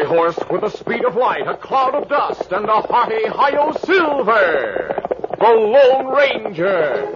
Fiery 0.00 0.16
horse 0.16 0.38
with 0.50 0.60
the 0.62 0.68
speed 0.70 1.04
of 1.04 1.16
light, 1.16 1.46
a 1.46 1.56
cloud 1.56 1.94
of 1.94 2.08
dust, 2.08 2.50
and 2.52 2.66
a 2.66 2.80
hearty 2.82 3.26
Hi-Yo 3.26 3.72
Silver. 3.84 5.02
The 5.38 5.46
Lone 5.46 6.14
Ranger. 6.14 7.06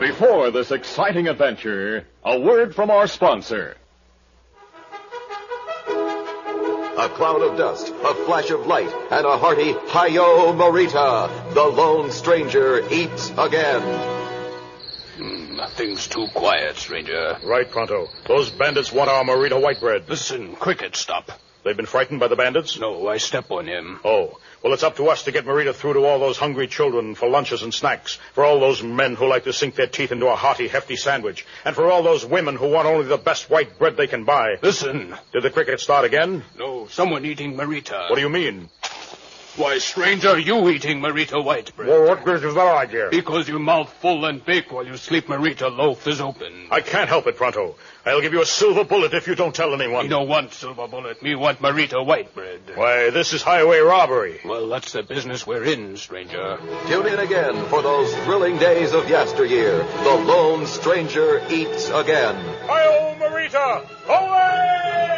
Before 0.00 0.50
this 0.50 0.70
exciting 0.70 1.28
adventure, 1.28 2.06
a 2.24 2.40
word 2.40 2.74
from 2.74 2.90
our 2.90 3.06
sponsor. 3.06 3.76
A 7.08 7.10
cloud 7.12 7.40
of 7.40 7.56
dust, 7.56 7.88
a 7.88 8.14
flash 8.26 8.50
of 8.50 8.66
light, 8.66 8.92
and 9.10 9.24
a 9.24 9.38
hearty 9.38 9.72
Hi-Yo 9.72 10.52
Merita. 10.52 11.54
The 11.54 11.64
lone 11.64 12.10
stranger 12.10 12.86
eats 12.92 13.30
again. 13.38 13.80
Hmm, 15.16 15.56
nothing's 15.56 16.06
too 16.06 16.28
quiet, 16.34 16.76
stranger. 16.76 17.38
Right, 17.42 17.68
Pronto. 17.68 18.08
Those 18.26 18.50
bandits 18.50 18.92
want 18.92 19.08
our 19.08 19.24
Merita 19.24 19.58
white 19.60 19.80
bread. 19.80 20.06
Listen, 20.06 20.54
Cricket, 20.56 20.96
stop. 20.96 21.32
They've 21.64 21.74
been 21.74 21.86
frightened 21.86 22.20
by 22.20 22.28
the 22.28 22.36
bandits? 22.36 22.78
No, 22.78 23.08
I 23.08 23.16
step 23.16 23.50
on 23.50 23.66
him. 23.66 24.00
Oh, 24.04 24.38
well, 24.62 24.72
it's 24.72 24.82
up 24.82 24.96
to 24.96 25.08
us 25.08 25.24
to 25.24 25.32
get 25.32 25.44
Merita 25.46 25.74
through 25.74 25.94
to 25.94 26.04
all 26.04 26.18
those 26.18 26.36
hungry 26.36 26.66
children 26.66 27.14
for 27.14 27.28
lunches 27.28 27.62
and 27.62 27.72
snacks, 27.72 28.18
for 28.34 28.44
all 28.44 28.60
those 28.60 28.82
men 28.82 29.14
who 29.14 29.26
like 29.26 29.44
to 29.44 29.52
sink 29.52 29.74
their 29.74 29.86
teeth 29.86 30.12
into 30.12 30.26
a 30.26 30.34
hearty, 30.34 30.68
hefty 30.68 30.96
sandwich, 30.96 31.46
and 31.64 31.74
for 31.74 31.90
all 31.90 32.02
those 32.02 32.24
women 32.24 32.56
who 32.56 32.68
want 32.68 32.86
only 32.86 33.06
the 33.06 33.16
best 33.18 33.50
white 33.50 33.78
bread 33.78 33.96
they 33.96 34.06
can 34.06 34.24
buy. 34.24 34.56
Listen. 34.62 35.14
Did 35.32 35.42
the 35.42 35.50
cricket 35.50 35.80
start 35.80 36.04
again? 36.04 36.44
No, 36.58 36.86
someone 36.88 37.24
eating 37.24 37.54
Merita. 37.54 38.10
What 38.10 38.16
do 38.16 38.22
you 38.22 38.28
mean? 38.28 38.68
Why, 39.58 39.78
stranger, 39.78 40.38
you 40.38 40.68
eating 40.68 41.00
Merita 41.00 41.44
white 41.44 41.74
bread. 41.74 41.88
Well, 41.88 42.06
what 42.06 42.24
business 42.24 42.50
is 42.50 42.54
that 42.54 42.76
idea? 42.76 43.08
Because 43.10 43.48
your 43.48 43.58
mouth 43.58 43.92
full 43.94 44.24
and 44.24 44.44
big 44.44 44.70
while 44.70 44.86
you 44.86 44.96
sleep 44.96 45.26
Merita 45.26 45.68
loaf 45.76 46.06
is 46.06 46.20
open. 46.20 46.68
I 46.70 46.80
can't 46.80 47.08
help 47.08 47.26
it, 47.26 47.36
Pronto. 47.36 47.74
I'll 48.06 48.20
give 48.20 48.32
you 48.32 48.40
a 48.40 48.46
silver 48.46 48.84
bullet 48.84 49.14
if 49.14 49.26
you 49.26 49.34
don't 49.34 49.52
tell 49.52 49.74
anyone. 49.74 50.04
Me 50.04 50.08
don't 50.10 50.28
want 50.28 50.52
silver 50.52 50.86
bullet. 50.86 51.20
Me 51.24 51.34
want 51.34 51.60
Merita 51.60 52.06
white 52.06 52.32
bread. 52.36 52.60
Why, 52.76 53.10
this 53.10 53.32
is 53.32 53.42
highway 53.42 53.80
robbery. 53.80 54.38
Well, 54.44 54.68
that's 54.68 54.92
the 54.92 55.02
business 55.02 55.44
we're 55.44 55.64
in, 55.64 55.96
stranger. 55.96 56.58
Tune 56.86 57.06
in 57.08 57.18
again 57.18 57.64
for 57.66 57.82
those 57.82 58.14
thrilling 58.18 58.58
days 58.58 58.92
of 58.92 59.10
yesteryear. 59.10 59.78
The 59.78 60.22
lone 60.24 60.66
stranger 60.66 61.42
eats 61.50 61.88
again. 61.88 62.36
Hi-yo, 62.68 63.16
Merita! 63.18 63.84
Away! 64.06 65.17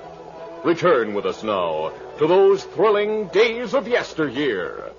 Return 0.63 1.15
with 1.15 1.25
us 1.25 1.41
now 1.41 1.91
to 2.19 2.27
those 2.27 2.63
thrilling 2.63 3.27
days 3.29 3.73
of 3.73 3.87
yesteryear. 3.87 4.91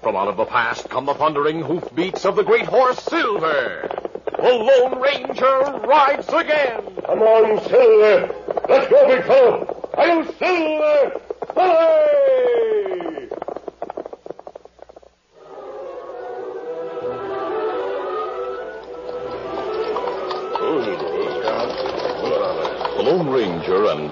From 0.00 0.14
out 0.14 0.28
of 0.28 0.36
the 0.36 0.44
past 0.44 0.88
come 0.88 1.06
the 1.06 1.14
thundering 1.14 1.60
hoofbeats 1.60 2.24
of 2.24 2.36
the 2.36 2.44
great 2.44 2.66
horse 2.66 3.00
Silver. 3.00 3.88
The 4.36 4.42
Lone 4.42 5.00
Ranger 5.00 5.80
rides 5.88 6.28
again. 6.28 6.82
Come 7.04 7.20
on, 7.20 7.64
Silver. 7.68 8.34
Let's 8.68 8.88
go, 8.88 9.08
big 9.08 9.24
fellow. 9.24 9.90
I'll 9.98 10.24
Silver. 10.34 11.20
Hooray! 11.56 12.25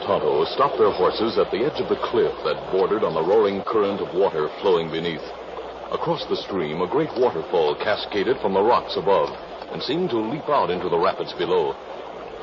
Tonto 0.04 0.44
stopped 0.44 0.76
their 0.76 0.92
horses 0.92 1.38
at 1.38 1.50
the 1.50 1.65
edge 1.65 1.81
of 1.81 1.88
the 1.88 1.97
cliff 1.97 2.34
that 2.44 2.60
bordered 2.70 3.03
on 3.03 3.15
the 3.15 3.25
roaring 3.25 3.62
current 3.62 4.03
of 4.03 4.12
water 4.12 4.50
flowing 4.60 4.91
beneath. 4.91 5.25
Across 5.91 6.26
the 6.26 6.37
stream, 6.37 6.82
a 6.82 6.87
great 6.87 7.09
waterfall 7.16 7.75
cascaded 7.75 8.37
from 8.38 8.53
the 8.53 8.60
rocks 8.60 8.97
above 8.97 9.32
and 9.72 9.82
seemed 9.82 10.10
to 10.10 10.19
leap 10.20 10.47
out 10.50 10.69
into 10.69 10.91
the 10.91 10.98
rapids 10.98 11.32
below. 11.32 11.75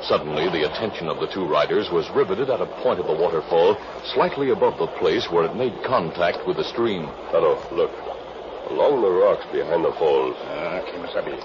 Suddenly, 0.02 0.50
the 0.50 0.66
attention 0.66 1.08
of 1.08 1.20
the 1.20 1.28
two 1.28 1.46
riders 1.46 1.92
was 1.92 2.10
riveted 2.10 2.50
at 2.50 2.62
a 2.62 2.74
point 2.82 3.00
of 3.00 3.06
the 3.06 3.14
waterfall 3.14 3.78
slightly 4.06 4.50
above 4.50 4.80
the 4.80 4.90
place 4.98 5.30
where 5.30 5.46
it 5.46 5.56
made 5.56 5.84
contact 5.86 6.48
with 6.48 6.58
the 6.58 6.66
stream. 6.66 7.06
Tonto, 7.30 7.62
look. 7.78 7.92
Along 8.74 9.06
the 9.06 9.12
rocks 9.12 9.46
behind 9.54 9.86
the 9.86 9.94
falls. 10.02 10.36
Ah, 10.50 10.82
Kimasabi. 10.90 11.38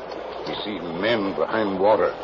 We 0.49 0.55
see 0.65 0.81
men 0.81 1.37
behind 1.37 1.79
water. 1.79 2.17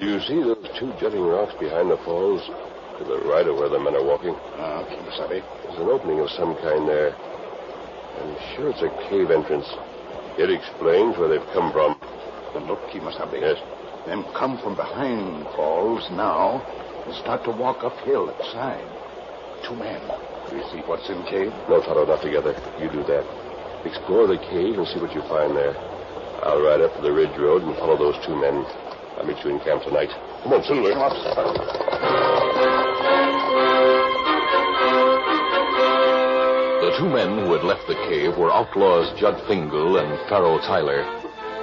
You 0.00 0.18
see 0.20 0.40
those 0.40 0.64
two 0.78 0.94
jutting 0.98 1.20
rocks 1.20 1.52
behind 1.60 1.90
the 1.90 1.98
falls? 1.98 2.48
To 2.98 3.04
the 3.04 3.18
right 3.26 3.46
of 3.46 3.56
where 3.58 3.68
the 3.68 3.78
men 3.80 3.96
are 3.96 4.06
walking? 4.06 4.38
Ah, 4.54 4.86
Kimasabi. 4.86 5.42
There's 5.42 5.80
an 5.82 5.90
opening 5.90 6.20
of 6.20 6.30
some 6.30 6.54
kind 6.62 6.86
there. 6.86 7.10
I'm 7.10 8.38
sure 8.54 8.70
it's 8.70 8.86
a 8.86 8.90
cave 9.10 9.34
entrance. 9.34 9.66
It 10.38 10.46
explains 10.46 11.18
where 11.18 11.26
they've 11.26 11.50
come 11.50 11.74
from. 11.74 11.98
But 12.54 12.62
look, 12.70 12.78
Kimasabi. 12.94 13.42
Yes. 13.42 13.58
Them 14.06 14.22
come 14.38 14.62
from 14.62 14.76
behind 14.76 15.42
falls 15.58 16.06
now 16.12 16.62
and 17.04 17.14
start 17.18 17.42
to 17.44 17.50
walk 17.50 17.82
uphill 17.82 18.30
at 18.30 18.38
the 18.38 18.46
side. 18.54 18.86
Two 19.66 19.74
men. 19.74 19.98
Do 20.48 20.54
you 20.54 20.62
see 20.70 20.78
what's 20.86 21.10
in 21.10 21.18
cave? 21.26 21.50
No, 21.66 21.82
Tonto, 21.82 22.06
not 22.06 22.22
together. 22.22 22.54
You 22.78 22.86
do 22.94 23.02
that. 23.10 23.26
Explore 23.82 24.30
the 24.30 24.38
cave 24.38 24.78
and 24.78 24.86
see 24.86 25.02
what 25.02 25.10
you 25.18 25.22
find 25.26 25.56
there. 25.56 25.74
I'll 26.46 26.62
ride 26.62 26.80
up 26.80 26.94
to 26.94 27.02
the 27.02 27.10
ridge 27.10 27.34
road 27.42 27.66
and 27.66 27.74
follow 27.74 27.98
those 27.98 28.22
two 28.22 28.38
men. 28.38 28.62
I'll 29.18 29.26
meet 29.26 29.42
you 29.42 29.50
in 29.50 29.58
camp 29.66 29.82
tonight. 29.82 30.14
Come 30.46 30.52
on, 30.54 30.62
Silver. 30.62 30.94
The 36.84 36.98
two 36.98 37.08
men 37.08 37.38
who 37.38 37.54
had 37.54 37.64
left 37.64 37.88
the 37.88 37.94
cave 37.94 38.36
were 38.36 38.52
outlaws 38.52 39.08
Judd 39.18 39.40
Fingal 39.48 39.96
and 39.96 40.20
Pharaoh 40.28 40.58
Tyler. 40.58 41.00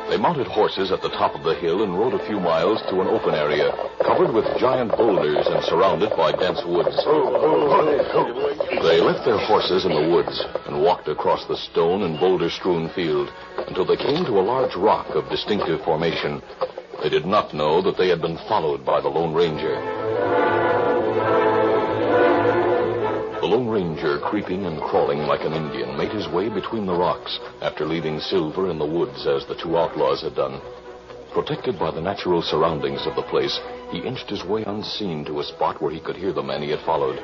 They 0.10 0.18
mounted 0.18 0.48
horses 0.48 0.92
at 0.92 1.04
the 1.04 1.14
top 1.14 1.36
of 1.36 1.44
the 1.44 1.54
hill 1.54 1.84
and 1.84 1.94
rode 1.94 2.16
a 2.16 2.26
few 2.26 2.40
miles 2.40 2.82
to 2.90 3.02
an 3.02 3.08
open 3.08 3.36
area 3.36 3.70
covered 4.02 4.34
with 4.34 4.50
giant 4.58 4.98
boulders 4.98 5.46
and 5.46 5.64
surrounded 5.64 6.10
by 6.18 6.32
dense 6.32 6.66
woods. 6.66 6.98
They 8.82 9.00
left 9.00 9.24
their 9.24 9.38
horses 9.38 9.86
in 9.86 9.94
the 9.94 10.10
woods 10.10 10.44
and 10.66 10.82
walked 10.82 11.08
across 11.08 11.46
the 11.46 11.56
stone 11.70 12.02
and 12.02 12.20
boulder 12.20 12.50
strewn 12.50 12.90
field 12.90 13.32
until 13.68 13.86
they 13.86 13.98
came 13.98 14.26
to 14.26 14.40
a 14.40 14.48
large 14.50 14.76
rock 14.76 15.14
of 15.14 15.30
distinctive 15.30 15.86
formation. 15.86 16.42
They 17.04 17.10
did 17.10 17.28
not 17.28 17.54
know 17.54 17.80
that 17.84 17.96
they 17.96 18.10
had 18.10 18.24
been 18.24 18.40
followed 18.50 18.84
by 18.84 19.00
the 19.02 19.10
Lone 19.10 19.36
Ranger. 19.36 20.01
Lone 23.52 23.68
Ranger, 23.68 24.18
creeping 24.20 24.66
and 24.66 24.80
crawling 24.80 25.28
like 25.28 25.42
an 25.42 25.52
Indian, 25.52 25.98
made 25.98 26.14
his 26.14 26.30
way 26.30 26.48
between 26.48 26.86
the 26.86 26.96
rocks 26.96 27.38
after 27.60 27.86
leaving 27.86 28.18
Silver 28.18 28.72
in 28.72 28.80
the 28.80 28.86
woods 28.86 29.28
as 29.28 29.46
the 29.46 29.56
two 29.56 29.76
outlaws 29.78 30.22
had 30.22 30.36
done. 30.36 30.62
Protected 31.34 31.78
by 31.78 31.92
the 31.92 32.00
natural 32.00 32.42
surroundings 32.42 33.06
of 33.06 33.14
the 33.18 33.28
place, 33.28 33.60
he 33.92 34.00
inched 34.08 34.30
his 34.30 34.46
way 34.46 34.64
unseen 34.64 35.26
to 35.26 35.42
a 35.42 35.44
spot 35.44 35.82
where 35.82 35.92
he 35.92 36.00
could 36.00 36.16
hear 36.16 36.32
the 36.32 36.42
men 36.42 36.62
he 36.62 36.70
had 36.70 36.80
followed. 36.86 37.20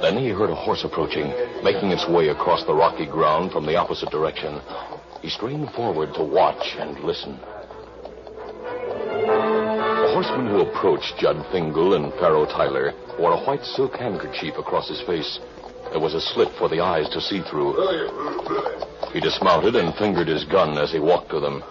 Then 0.00 0.18
he 0.18 0.28
heard 0.28 0.50
a 0.50 0.54
horse 0.54 0.84
approaching, 0.84 1.34
making 1.64 1.90
its 1.90 2.06
way 2.08 2.28
across 2.28 2.62
the 2.62 2.72
rocky 2.72 3.06
ground 3.06 3.50
from 3.50 3.66
the 3.66 3.74
opposite 3.74 4.10
direction. 4.10 4.60
He 5.20 5.28
strained 5.28 5.72
forward 5.72 6.14
to 6.14 6.22
watch 6.22 6.76
and 6.78 6.96
listen. 7.00 7.40
The 9.26 10.10
horseman 10.14 10.46
who 10.46 10.60
approached 10.60 11.18
Judd 11.18 11.44
Fingal 11.50 11.94
and 11.94 12.12
Pharaoh 12.22 12.46
Tyler 12.46 12.94
wore 13.20 13.32
a 13.32 13.44
white 13.44 13.62
silk 13.62 13.96
handkerchief 13.96 14.56
across 14.56 14.88
his 14.88 15.02
face. 15.02 15.38
There 15.90 16.00
was 16.00 16.14
a 16.14 16.20
slit 16.20 16.48
for 16.58 16.70
the 16.70 16.80
eyes 16.80 17.08
to 17.10 17.20
see 17.20 17.42
through. 17.42 17.76
He 19.12 19.20
dismounted 19.20 19.76
and 19.76 19.94
fingered 19.94 20.28
his 20.28 20.44
gun 20.44 20.78
as 20.78 20.90
he 20.90 20.98
walked 20.98 21.30
to 21.30 21.40
them. 21.40 21.62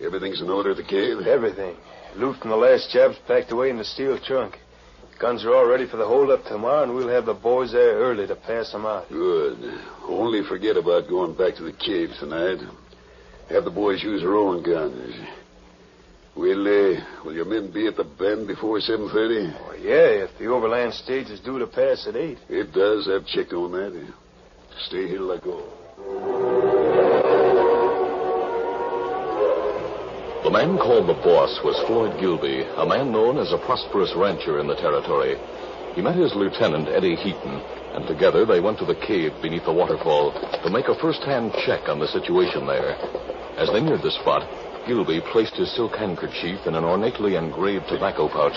Everything's 0.00 0.40
in 0.40 0.50
order 0.50 0.72
at 0.72 0.76
the 0.78 0.82
cave? 0.82 1.26
Everything. 1.26 1.76
Loot 2.16 2.38
from 2.38 2.50
the 2.50 2.56
last 2.56 2.90
job's 2.90 3.18
packed 3.28 3.52
away 3.52 3.70
in 3.70 3.76
the 3.76 3.84
steel 3.84 4.18
trunk. 4.18 4.58
Guns 5.20 5.44
are 5.44 5.54
all 5.54 5.66
ready 5.66 5.86
for 5.86 5.98
the 5.98 6.06
hold-up 6.06 6.44
tomorrow, 6.44 6.82
and 6.82 6.94
we'll 6.94 7.08
have 7.08 7.26
the 7.26 7.34
boys 7.34 7.72
there 7.72 7.96
early 7.96 8.26
to 8.26 8.34
pass 8.34 8.72
them 8.72 8.86
out. 8.86 9.08
Good. 9.10 9.58
Only 10.08 10.42
forget 10.42 10.76
about 10.76 11.08
going 11.08 11.36
back 11.36 11.56
to 11.56 11.62
the 11.62 11.74
cave 11.74 12.08
tonight. 12.18 12.58
Have 13.50 13.64
the 13.64 13.70
boys 13.70 14.02
use 14.02 14.22
their 14.22 14.34
own 14.34 14.62
guns. 14.62 15.14
Will, 16.40 16.66
uh, 16.66 17.04
will 17.22 17.34
your 17.34 17.44
men 17.44 17.70
be 17.70 17.86
at 17.86 17.96
the 17.96 18.04
bend 18.04 18.46
before 18.46 18.78
7.30? 18.78 19.60
Oh, 19.60 19.74
yeah, 19.74 20.24
if 20.24 20.38
the 20.38 20.46
overland 20.46 20.94
stage 20.94 21.28
is 21.28 21.38
due 21.40 21.58
to 21.58 21.66
pass 21.66 22.06
at 22.08 22.16
8. 22.16 22.38
It 22.48 22.72
does. 22.72 23.10
I've 23.12 23.26
checked 23.26 23.52
on 23.52 23.72
that. 23.72 23.92
Stay 24.88 25.06
here 25.06 25.18
till 25.18 25.32
I 25.32 25.36
go. 25.36 25.60
The 30.44 30.50
man 30.50 30.78
called 30.78 31.10
the 31.10 31.20
boss 31.20 31.60
was 31.62 31.76
Floyd 31.86 32.18
Gilby, 32.18 32.64
a 32.64 32.86
man 32.86 33.12
known 33.12 33.36
as 33.36 33.52
a 33.52 33.58
prosperous 33.58 34.14
rancher 34.16 34.60
in 34.60 34.66
the 34.66 34.80
territory. 34.80 35.36
He 35.92 36.00
met 36.00 36.16
his 36.16 36.34
lieutenant, 36.34 36.88
Eddie 36.88 37.16
Heaton, 37.16 37.60
and 37.92 38.08
together 38.08 38.46
they 38.46 38.60
went 38.60 38.78
to 38.78 38.86
the 38.86 38.96
cave 38.96 39.36
beneath 39.42 39.66
the 39.66 39.76
waterfall 39.76 40.32
to 40.32 40.70
make 40.70 40.88
a 40.88 40.98
first-hand 41.04 41.52
check 41.66 41.90
on 41.90 42.00
the 42.00 42.08
situation 42.08 42.66
there. 42.66 42.96
As 43.60 43.68
they 43.68 43.84
neared 43.84 44.00
the 44.00 44.16
spot, 44.24 44.48
Gilby 44.86 45.20
placed 45.32 45.54
his 45.54 45.70
silk 45.74 45.94
handkerchief 45.96 46.66
in 46.66 46.74
an 46.74 46.84
ornately 46.84 47.36
engraved 47.36 47.88
tobacco 47.88 48.28
pouch. 48.28 48.56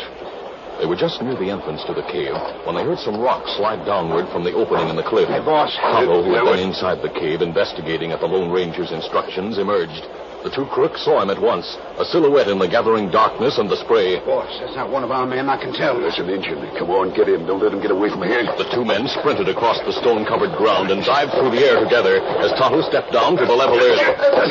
They 0.80 0.88
were 0.88 0.96
just 0.96 1.22
near 1.22 1.36
the 1.36 1.52
entrance 1.52 1.84
to 1.86 1.94
the 1.94 2.02
cave 2.10 2.34
when 2.66 2.76
they 2.76 2.84
heard 2.84 3.00
some 3.00 3.20
rocks 3.20 3.56
slide 3.56 3.86
downward 3.86 4.28
from 4.34 4.44
the 4.44 4.54
opening 4.54 4.90
in 4.90 4.96
the 4.96 5.04
cliff. 5.04 5.30
Hey, 5.30 5.40
boss. 5.40 5.70
Tonto, 5.78 6.24
who 6.24 6.34
had 6.34 6.46
been 6.46 6.68
inside 6.68 7.02
the 7.02 7.14
cave 7.14 7.42
investigating 7.42 8.12
at 8.12 8.20
the 8.20 8.26
Lone 8.26 8.52
Ranger's 8.52 8.92
instructions, 8.92 9.60
emerged. 9.60 10.08
The 10.44 10.52
two 10.52 10.66
crooks 10.68 11.06
saw 11.08 11.24
him 11.24 11.30
at 11.30 11.40
once, 11.40 11.78
a 11.98 12.04
silhouette 12.04 12.50
in 12.52 12.60
the 12.60 12.68
gathering 12.68 13.10
darkness 13.10 13.58
and 13.60 13.72
the 13.72 13.80
spray. 13.80 14.20
Boss, 14.20 14.52
that's 14.60 14.76
not 14.76 14.92
one 14.92 15.04
of 15.04 15.12
our 15.12 15.26
men, 15.26 15.48
I 15.48 15.56
can 15.56 15.72
tell. 15.72 15.96
That's 16.04 16.20
an 16.20 16.30
engine. 16.30 16.60
Come 16.76 16.92
on, 16.92 17.16
get 17.16 17.32
him. 17.32 17.48
Don't 17.48 17.64
let 17.64 17.72
him 17.72 17.80
get 17.80 17.92
away 17.92 18.12
from 18.12 18.28
here. 18.28 18.44
The 18.60 18.68
two 18.68 18.84
men 18.84 19.08
sprinted 19.08 19.48
across 19.48 19.80
the 19.88 19.96
stone-covered 19.96 20.52
ground 20.60 20.92
and 20.92 21.00
dived 21.00 21.32
through 21.32 21.56
the 21.56 21.64
air 21.64 21.80
together 21.80 22.20
as 22.44 22.52
Tonto 22.60 22.84
stepped 22.84 23.16
down 23.16 23.40
to 23.40 23.46
the 23.48 23.56
level 23.56 23.80
earth. 23.80 24.04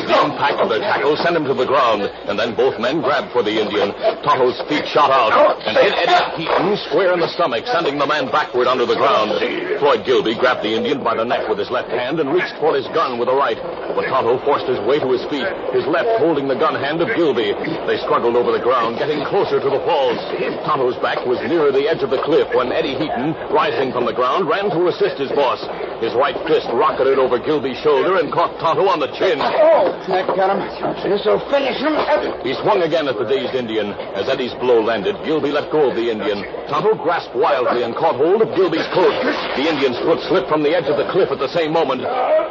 The 0.09 0.17
impact 0.17 0.65
of 0.65 0.69
their 0.73 0.81
tackle 0.81 1.13
sent 1.21 1.37
him 1.37 1.45
to 1.45 1.53
the 1.53 1.69
ground, 1.69 2.09
and 2.25 2.39
then 2.41 2.57
both 2.57 2.81
men 2.81 3.01
grabbed 3.05 3.31
for 3.31 3.43
the 3.43 3.53
Indian. 3.53 3.93
Tonto's 4.25 4.57
feet 4.65 4.89
shot 4.89 5.13
out 5.13 5.61
and 5.61 5.77
hit 5.77 5.93
Eddie 5.93 6.49
Heaton 6.49 6.73
square 6.89 7.13
in 7.13 7.21
the 7.21 7.29
stomach, 7.29 7.69
sending 7.69 8.01
the 8.01 8.09
man 8.09 8.33
backward 8.33 8.65
under 8.65 8.89
the 8.89 8.97
ground. 8.97 9.37
Floyd 9.77 10.09
Gilby 10.09 10.33
grabbed 10.33 10.65
the 10.65 10.73
Indian 10.73 11.03
by 11.05 11.13
the 11.13 11.23
neck 11.23 11.45
with 11.47 11.61
his 11.61 11.69
left 11.69 11.93
hand 11.93 12.19
and 12.19 12.33
reached 12.33 12.57
for 12.57 12.73
his 12.73 12.89
gun 12.97 13.21
with 13.21 13.29
the 13.29 13.35
right. 13.37 13.61
But 13.93 14.09
Tonto 14.09 14.41
forced 14.41 14.65
his 14.65 14.81
way 14.81 14.97
to 14.97 15.09
his 15.13 15.21
feet, 15.29 15.45
his 15.69 15.82
left 15.87 16.19
holding 16.19 16.47
the 16.47 16.55
gun 16.55 16.75
hand 16.75 17.01
of 17.01 17.09
Gilby. 17.15 17.53
They 17.87 17.97
struggled 18.03 18.35
over 18.35 18.51
the 18.51 18.63
ground, 18.63 18.97
getting 18.97 19.23
closer 19.25 19.59
to 19.59 19.69
the 19.69 19.81
falls. 19.83 20.19
Tonto's 20.63 20.97
back 21.01 21.25
was 21.25 21.39
nearer 21.47 21.71
the 21.71 21.87
edge 21.87 22.03
of 22.03 22.09
the 22.09 22.21
cliff 22.21 22.47
when 22.53 22.71
Eddie 22.71 22.95
Heaton, 22.95 23.33
rising 23.51 23.91
from 23.91 24.05
the 24.05 24.13
ground, 24.13 24.47
ran 24.47 24.69
to 24.71 24.87
assist 24.87 25.17
his 25.17 25.31
boss. 25.31 25.61
His 26.01 26.13
right 26.13 26.35
fist 26.47 26.67
rocketed 26.73 27.19
over 27.19 27.39
Gilby's 27.39 27.79
shoulder 27.79 28.17
and 28.19 28.31
caught 28.31 28.59
Tonto 28.59 28.87
on 28.87 28.99
the 28.99 29.11
chin. 29.15 29.39
Oh, 29.39 29.91
that 30.07 30.27
got 30.35 30.51
him. 30.51 30.59
This'll 31.03 31.39
finish 31.51 31.79
him. 31.79 31.95
He 32.43 32.53
swung 32.59 32.83
again 32.83 33.07
at 33.07 33.15
the 33.15 33.25
dazed 33.25 33.55
Indian. 33.55 33.95
As 34.15 34.27
Eddie's 34.27 34.53
blow 34.59 34.81
landed, 34.81 35.15
Gilby 35.23 35.51
let 35.51 35.71
go 35.71 35.89
of 35.89 35.95
the 35.95 36.11
Indian. 36.11 36.43
Tonto 36.67 36.95
grasped 36.95 37.35
wildly 37.35 37.83
and 37.83 37.95
caught 37.95 38.15
hold 38.15 38.41
of 38.41 38.55
Gilby's 38.55 38.87
coat. 38.91 39.15
The 39.55 39.67
Indian's 39.67 39.99
foot 39.99 40.19
slipped 40.27 40.49
from 40.49 40.63
the 40.63 40.75
edge 40.75 40.87
of 40.87 40.97
the 40.97 41.09
cliff 41.11 41.31
at 41.31 41.39
the 41.39 41.51
same 41.51 41.71
moment. 41.71 42.03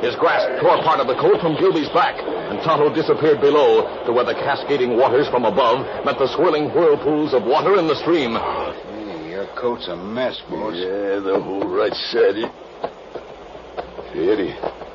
His 0.02 0.17
grasp 0.17 0.49
tore 0.61 0.81
part 0.82 1.00
of 1.00 1.06
the 1.06 1.17
coat 1.17 1.40
from 1.40 1.56
Gilby's 1.56 1.88
back, 1.90 2.17
and 2.19 2.58
Tonto 2.62 2.93
disappeared 2.93 3.21
below 3.22 4.04
to 4.04 4.12
where 4.12 4.24
the 4.24 4.34
cascading 4.34 4.96
waters 4.96 5.28
from 5.28 5.44
above 5.44 5.86
met 6.04 6.19
the 6.19 6.26
swirling 6.34 6.70
whirlpools 6.74 7.32
of 7.34 7.44
water 7.44 7.78
in 7.78 7.86
the 7.86 7.94
stream. 7.94 8.34
Hey, 8.34 9.30
your 9.30 9.46
coat's 9.54 9.86
a 9.86 9.96
mess, 9.96 10.40
boss. 10.50 10.74
Yeah, 10.74 11.20
the 11.22 11.40
whole 11.40 11.62
right 11.62 11.94
side. 11.94 12.34
Hey, 14.12 14.28
Eddie. 14.28 14.54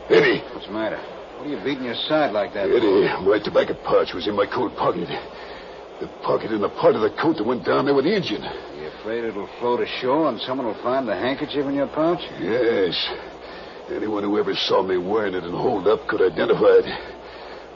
Eddie. 0.10 0.44
What's 0.54 0.68
the 0.68 0.74
matter? 0.74 1.00
What 1.38 1.48
are 1.48 1.50
you 1.50 1.64
beating 1.64 1.86
your 1.86 1.96
side 1.96 2.34
like 2.34 2.54
that? 2.54 2.70
Eddie, 2.70 3.08
my 3.24 3.40
tobacco 3.40 3.74
pouch 3.86 4.14
was 4.14 4.28
in 4.28 4.36
my 4.36 4.46
coat 4.46 4.76
pocket. 4.76 5.08
The 6.02 6.08
pocket 6.22 6.52
in 6.52 6.62
the 6.62 6.70
part 6.70 6.96
of 6.96 7.02
the 7.02 7.10
coat 7.22 7.38
that 7.38 7.46
went 7.46 7.66
down 7.66 7.86
there 7.86 7.96
with 7.96 8.06
the 8.06 8.14
engine. 8.16 8.44
You 8.44 8.88
afraid 9.00 9.24
it'll 9.24 9.50
float 9.60 9.80
ashore 9.80 10.30
and 10.30 10.40
someone 10.42 10.68
will 10.68 10.84
find 10.84 11.08
the 11.08 11.16
handkerchief 11.16 11.66
in 11.66 11.76
your 11.76 11.88
pouch? 11.88 12.22
Yes. 12.40 12.94
Anyone 13.90 14.24
who 14.24 14.38
ever 14.38 14.54
saw 14.54 14.84
me 14.84 14.98
wearing 14.98 15.34
it 15.34 15.44
and 15.44 15.54
hold 15.56 15.88
up 15.88 16.06
could 16.08 16.22
identify 16.22 16.84
it. 16.84 17.17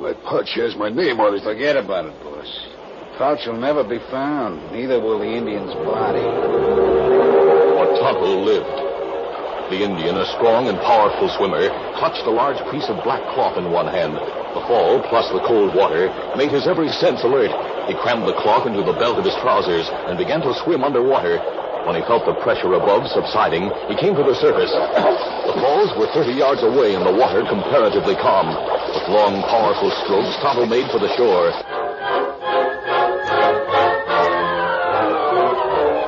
My 0.02 0.18
pouch 0.26 0.58
has 0.58 0.74
my 0.76 0.90
name 0.90 1.22
on 1.22 1.38
it. 1.38 1.46
Forget 1.46 1.78
about 1.78 2.10
it, 2.10 2.18
boss. 2.26 2.50
The 2.50 3.22
pouch 3.22 3.46
will 3.46 3.62
never 3.62 3.86
be 3.86 4.02
found. 4.10 4.58
Neither 4.74 4.98
will 4.98 5.22
the 5.22 5.30
Indian's 5.30 5.78
body. 5.86 6.26
Tonto 8.02 8.34
lived. 8.42 8.66
The 9.70 9.86
Indian, 9.86 10.18
a 10.18 10.26
strong 10.34 10.74
and 10.74 10.82
powerful 10.82 11.30
swimmer, 11.38 11.70
clutched 12.02 12.26
a 12.26 12.34
large 12.34 12.58
piece 12.74 12.90
of 12.90 12.98
black 13.06 13.22
cloth 13.38 13.62
in 13.62 13.70
one 13.70 13.86
hand. 13.86 14.18
The 14.18 14.66
fall, 14.66 15.06
plus 15.06 15.30
the 15.30 15.46
cold 15.46 15.78
water, 15.78 16.10
made 16.34 16.50
his 16.50 16.66
every 16.66 16.90
sense 16.90 17.22
alert. 17.22 17.54
He 17.86 17.94
crammed 17.94 18.26
the 18.26 18.34
cloth 18.42 18.66
into 18.66 18.82
the 18.82 18.98
belt 18.98 19.22
of 19.22 19.26
his 19.30 19.38
trousers 19.38 19.86
and 20.10 20.18
began 20.18 20.42
to 20.42 20.58
swim 20.66 20.82
underwater. 20.82 21.38
When 21.86 21.94
he 21.94 22.02
felt 22.10 22.26
the 22.26 22.34
pressure 22.42 22.74
above 22.74 23.06
subsiding, 23.14 23.70
he 23.86 23.96
came 24.02 24.18
to 24.18 24.26
the 24.26 24.34
surface. 24.42 24.74
The 24.74 25.62
falls 25.62 25.94
were 25.94 26.10
30 26.10 26.34
yards 26.34 26.66
away 26.66 26.98
and 26.98 27.06
the 27.06 27.14
water 27.14 27.46
comparatively 27.46 28.18
calm. 28.18 28.50
With 28.92 29.08
long, 29.08 29.42
powerful 29.48 29.90
strokes, 30.04 30.36
Tonto 30.44 30.66
made 30.66 30.92
for 30.92 31.00
the 31.00 31.08
shore. 31.16 31.48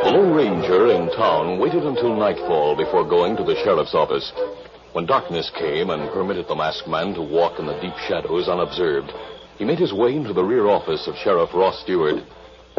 The 0.04 0.12
Lone 0.12 0.36
Ranger 0.36 0.92
in 0.92 1.10
town 1.16 1.60
waited 1.60 1.86
until 1.86 2.14
nightfall 2.14 2.76
before 2.76 3.08
going 3.08 3.38
to 3.38 3.44
the 3.46 3.56
sheriff's 3.64 3.96
office. 3.96 4.34
When 4.92 5.06
darkness 5.06 5.50
came 5.58 5.92
and 5.92 6.12
permitted 6.12 6.50
the 6.50 6.56
masked 6.56 6.90
man 6.90 7.14
to 7.14 7.22
walk 7.22 7.58
in 7.58 7.68
the 7.68 7.80
deep 7.80 7.96
shadows 8.06 8.50
unobserved, 8.50 9.14
he 9.58 9.64
made 9.64 9.80
his 9.80 9.94
way 9.94 10.14
into 10.14 10.34
the 10.34 10.44
rear 10.44 10.68
office 10.68 11.08
of 11.08 11.16
Sheriff 11.16 11.54
Ross 11.54 11.82
Stewart. 11.84 12.22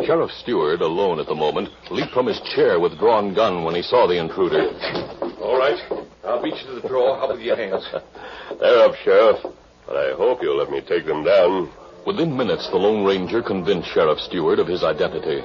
Sheriff 0.05 0.31
Stewart, 0.33 0.83
alone 0.83 1.19
at 1.19 1.27
the 1.27 1.35
moment, 1.35 1.71
leaped 1.91 2.13
from 2.13 2.27
his 2.27 2.41
chair 2.55 2.79
with 2.79 2.99
drawn 2.99 3.33
gun 3.33 3.65
when 3.65 3.75
he 3.75 3.81
saw 3.81 4.07
the 4.07 4.21
intruder. 4.21 4.69
All 5.41 5.57
right. 5.57 5.81
I'll 6.25 6.43
beat 6.43 6.57
you 6.61 6.75
to 6.75 6.81
the 6.81 6.89
draw. 6.89 7.25
Up 7.25 7.31
with 7.31 7.41
your 7.41 7.57
hands. 7.57 7.89
They're 8.61 8.85
up, 8.85 8.95
Sheriff. 9.03 9.39
But 9.87 9.97
I 9.97 10.15
hope 10.15 10.43
you'll 10.43 10.57
let 10.57 10.71
me 10.71 10.81
take 10.81 11.07
them 11.07 11.25
down. 11.25 11.71
Within 12.07 12.37
minutes, 12.37 12.69
the 12.69 12.77
Lone 12.77 13.05
Ranger 13.05 13.43
convinced 13.43 13.89
Sheriff 13.89 14.19
Stewart 14.21 14.59
of 14.59 14.67
his 14.67 14.85
identity. 14.85 15.43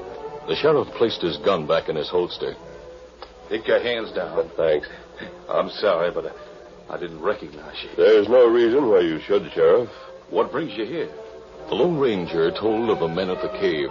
The 0.48 0.56
sheriff 0.56 0.88
placed 0.90 1.22
his 1.22 1.38
gun 1.38 1.68
back 1.68 1.90
in 1.90 1.96
his 1.96 2.10
holster. 2.10 2.56
Take 3.50 3.68
your 3.68 3.82
hands 3.82 4.12
down. 4.12 4.50
Thanks. 4.58 4.88
I'm 5.48 5.70
sorry, 5.70 6.12
but 6.12 6.26
uh, 6.26 6.32
I 6.90 6.98
didn't 6.98 7.22
recognize 7.22 7.76
you. 7.84 7.90
There's 7.96 8.28
no 8.28 8.48
reason 8.48 8.90
why 8.90 9.02
you 9.02 9.20
should, 9.20 9.52
Sheriff. 9.54 9.90
What 10.30 10.52
brings 10.52 10.78
you 10.78 10.86
here? 10.86 11.10
The 11.70 11.76
Lone 11.76 12.00
Ranger 12.00 12.52
told 12.52 12.90
of 12.90 13.00
the 13.00 13.08
men 13.08 13.30
at 13.30 13.42
the 13.42 13.58
cave 13.60 13.90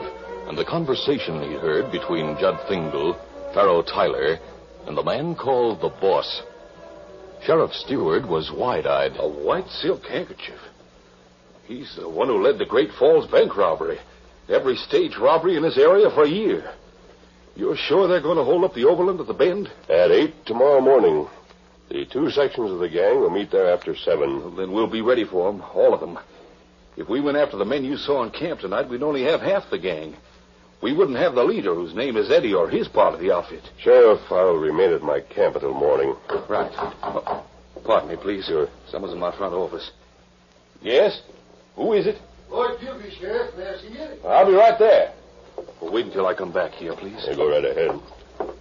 and 0.49 0.57
the 0.57 0.65
conversation 0.65 1.43
he'd 1.43 1.61
heard 1.61 1.93
between 1.93 2.39
Judd 2.39 2.59
Fingal, 2.69 3.15
Pharaoh 3.55 3.83
Tyler, 3.83 4.39
and 4.87 4.97
the 4.97 5.03
man 5.03 5.35
called 5.35 5.81
the 5.81 5.91
Boss. 6.01 6.43
Sheriff 7.43 7.73
Stewart 7.73 8.27
was 8.29 8.51
wide-eyed. 8.51 9.17
A 9.19 9.29
white 9.29 9.69
silk 9.69 10.05
handkerchief. 10.05 10.61
He's 11.65 11.95
the 11.97 12.09
one 12.09 12.29
who 12.29 12.43
led 12.43 12.59
the 12.59 12.67
Great 12.67 12.91
Falls 12.99 13.31
bank 13.31 13.57
robbery. 13.57 13.99
Every 14.49 14.77
stage 14.77 15.17
robbery 15.17 15.57
in 15.57 15.63
this 15.63 15.77
area 15.77 16.11
for 16.11 16.25
a 16.25 16.29
year. 16.29 16.73
You're 17.55 17.77
sure 17.77 18.07
they're 18.07 18.23
going 18.23 18.39
to 18.39 18.45
hold 18.45 18.65
up 18.65 18.75
the 18.75 18.85
Overland 18.87 19.21
at 19.21 19.27
the 19.27 19.35
Bend? 19.35 19.69
At 19.89 20.11
8 20.11 20.47
tomorrow 20.47 20.81
morning. 20.81 21.27
The 21.91 22.07
two 22.07 22.31
sections 22.31 22.71
of 22.71 22.79
the 22.79 22.89
gang 22.89 23.21
will 23.21 23.31
meet 23.31 23.51
there 23.51 23.73
after 23.73 23.97
7. 23.97 24.41
Well, 24.41 24.51
then 24.51 24.73
we'll 24.73 24.91
be 24.91 25.01
ready 25.01 25.25
for 25.25 25.51
them, 25.51 25.63
all 25.75 25.93
of 25.93 26.01
them. 26.01 26.19
If 26.97 27.09
we 27.09 27.21
went 27.21 27.37
after 27.37 27.57
the 27.57 27.65
men 27.65 27.85
you 27.85 27.97
saw 27.97 28.23
in 28.25 28.31
camp 28.31 28.61
tonight, 28.61 28.89
we'd 28.89 29.03
only 29.03 29.25
have 29.25 29.41
half 29.41 29.71
the 29.71 29.79
gang. 29.79 30.17
We 30.81 30.93
wouldn't 30.93 31.19
have 31.19 31.35
the 31.35 31.43
leader, 31.45 31.75
whose 31.75 31.95
name 31.95 32.17
is 32.17 32.31
Eddie, 32.31 32.55
or 32.55 32.69
his 32.69 32.87
part 32.87 33.15
of 33.15 33.21
the 33.21 33.33
outfit. 33.33 33.63
Sheriff, 33.79 34.21
I'll 34.31 34.55
remain 34.55 34.93
at 34.93 35.03
my 35.03 35.21
camp 35.21 35.57
until 35.57 35.75
morning. 35.75 36.15
Right. 36.49 36.71
Oh, 37.03 37.45
pardon 37.85 38.11
me, 38.11 38.17
please. 38.17 38.45
Sure. 38.45 38.69
Someone's 38.89 39.13
in 39.13 39.19
my 39.19 39.37
front 39.37 39.55
office. 39.55 39.91
Yes? 40.81 41.21
Who 41.75 41.93
is 41.95 42.07
it? 42.07 42.19
Floyd 42.49 42.81
Gilby, 42.81 43.11
Sheriff. 43.19 43.57
May 43.57 43.67
I 43.67 43.79
see 43.79 43.89
you? 43.89 44.29
I'll 44.29 44.47
be 44.47 44.53
right 44.53 44.79
there. 44.79 45.13
Well, 45.81 45.93
wait 45.93 46.07
until 46.07 46.27
I 46.27 46.35
come 46.35 46.53
back 46.53 46.73
here, 46.73 46.95
please. 46.95 47.27
You 47.29 47.35
go 47.35 47.51
right 47.51 47.65
ahead. 47.65 48.01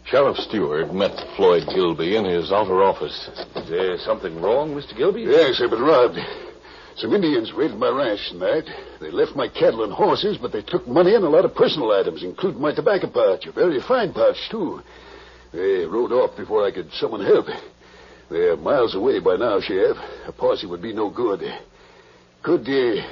Sheriff 0.06 0.38
Stewart 0.38 0.94
met 0.94 1.12
Floyd 1.36 1.68
Gilby 1.68 2.16
in 2.16 2.26
his 2.26 2.52
outer 2.52 2.82
office. 2.84 3.30
Is 3.56 3.70
there 3.70 3.98
something 4.00 4.42
wrong, 4.42 4.74
Mr. 4.74 4.98
Gilby? 4.98 5.22
Yes, 5.22 5.62
I've 5.62 5.70
been 5.70 5.82
robbed. 5.82 6.18
Some 6.98 7.14
Indians 7.14 7.54
raided 7.54 7.78
my 7.78 7.90
ranch 7.90 8.20
tonight. 8.32 8.64
They 9.00 9.12
left 9.12 9.36
my 9.36 9.48
cattle 9.48 9.84
and 9.84 9.94
horses, 9.94 10.38
but 10.42 10.52
they 10.52 10.64
took 10.64 10.88
money 10.88 11.14
and 11.14 11.24
a 11.24 11.30
lot 11.30 11.46
of 11.46 11.54
personal 11.54 11.92
items, 11.92 12.24
including 12.24 12.60
my 12.60 12.74
tobacco 12.74 13.08
pouch, 13.08 13.46
a 13.46 13.52
very 13.52 13.80
fine 13.88 14.14
pouch, 14.14 14.38
too. 14.50 14.82
They 15.54 15.86
rode 15.86 16.12
off 16.12 16.36
before 16.36 16.66
I 16.66 16.72
could 16.72 16.92
summon 16.94 17.24
help. 17.24 17.46
They're 18.32 18.58
miles 18.58 18.96
away 18.96 19.20
by 19.20 19.36
now, 19.36 19.62
Sheriff. 19.62 19.96
A 20.26 20.32
posse 20.32 20.66
would 20.66 20.82
be 20.82 20.92
no 20.92 21.12
good. 21.12 21.42
Could, 22.42 22.62
uh, 22.62 23.08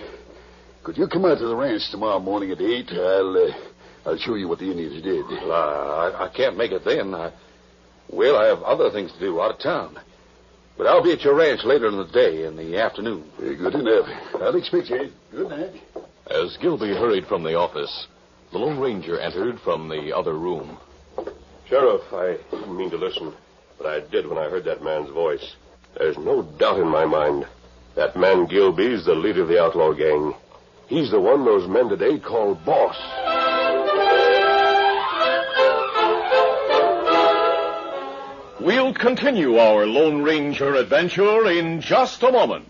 could 0.83 0.97
you 0.97 1.07
come 1.07 1.25
out 1.25 1.37
to 1.37 1.47
the 1.47 1.55
ranch 1.55 1.83
tomorrow 1.91 2.19
morning 2.19 2.49
at 2.51 2.61
8? 2.61 2.89
I'll, 2.91 3.37
uh, 3.37 4.09
I'll 4.09 4.17
show 4.17 4.33
you 4.33 4.47
what 4.47 4.57
the 4.57 4.71
Indians 4.71 5.03
did. 5.03 5.25
Well, 5.27 5.51
I, 5.51 6.25
I 6.25 6.31
can't 6.35 6.57
make 6.57 6.71
it 6.71 6.81
then. 6.83 7.13
I, 7.13 7.31
well, 8.09 8.35
I 8.35 8.47
have 8.47 8.63
other 8.63 8.89
things 8.89 9.11
to 9.13 9.19
do 9.19 9.39
out 9.39 9.55
of 9.55 9.59
town. 9.59 9.99
But 10.77 10.87
I'll 10.87 11.03
be 11.03 11.13
at 11.13 11.21
your 11.21 11.35
ranch 11.35 11.63
later 11.63 11.87
in 11.87 11.97
the 11.97 12.05
day, 12.05 12.45
in 12.45 12.57
the 12.57 12.77
afternoon. 12.77 13.23
Very 13.39 13.55
good 13.55 13.75
enough. 13.75 14.07
I'll 14.35 14.55
expect 14.55 14.89
you. 14.89 15.09
Good 15.31 15.49
night. 15.49 15.81
As 16.29 16.57
Gilby 16.57 16.89
hurried 16.89 17.27
from 17.27 17.43
the 17.43 17.55
office, 17.55 18.07
the 18.51 18.57
Lone 18.57 18.79
Ranger 18.79 19.19
entered 19.19 19.59
from 19.61 19.87
the 19.87 20.15
other 20.15 20.33
room. 20.33 20.77
Sheriff, 21.69 22.01
I 22.11 22.37
didn't 22.51 22.77
mean 22.77 22.89
to 22.91 22.97
listen, 22.97 23.33
but 23.77 23.87
I 23.87 24.01
did 24.09 24.27
when 24.27 24.37
I 24.37 24.49
heard 24.49 24.65
that 24.65 24.83
man's 24.83 25.09
voice. 25.11 25.55
There's 25.97 26.17
no 26.17 26.43
doubt 26.43 26.79
in 26.79 26.87
my 26.87 27.05
mind. 27.05 27.47
That 27.95 28.17
man 28.17 28.45
Gilby's 28.45 29.05
the 29.05 29.15
leader 29.15 29.43
of 29.43 29.47
the 29.47 29.61
outlaw 29.61 29.93
gang. 29.93 30.33
He's 30.87 31.09
the 31.09 31.19
one 31.19 31.45
those 31.45 31.69
men 31.69 31.89
today 31.89 32.19
call 32.19 32.55
boss. 32.55 32.97
We'll 38.65 38.95
continue 38.95 39.59
our 39.59 39.85
Lone 39.85 40.23
Ranger 40.23 40.73
adventure 40.73 41.51
in 41.51 41.81
just 41.81 42.23
a 42.23 42.31
moment. 42.31 42.67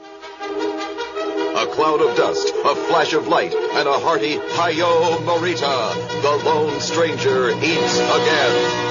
A 0.00 1.66
cloud 1.66 2.00
of 2.00 2.16
dust, 2.16 2.48
a 2.48 2.74
flash 2.74 3.12
of 3.12 3.28
light, 3.28 3.52
and 3.52 3.86
a 3.86 3.98
hearty 3.98 4.38
Hi-Yo 4.38 5.18
Merita. 5.26 6.22
The 6.22 6.42
Lone 6.48 6.80
Stranger 6.80 7.50
eats 7.50 7.98
again. 7.98 8.89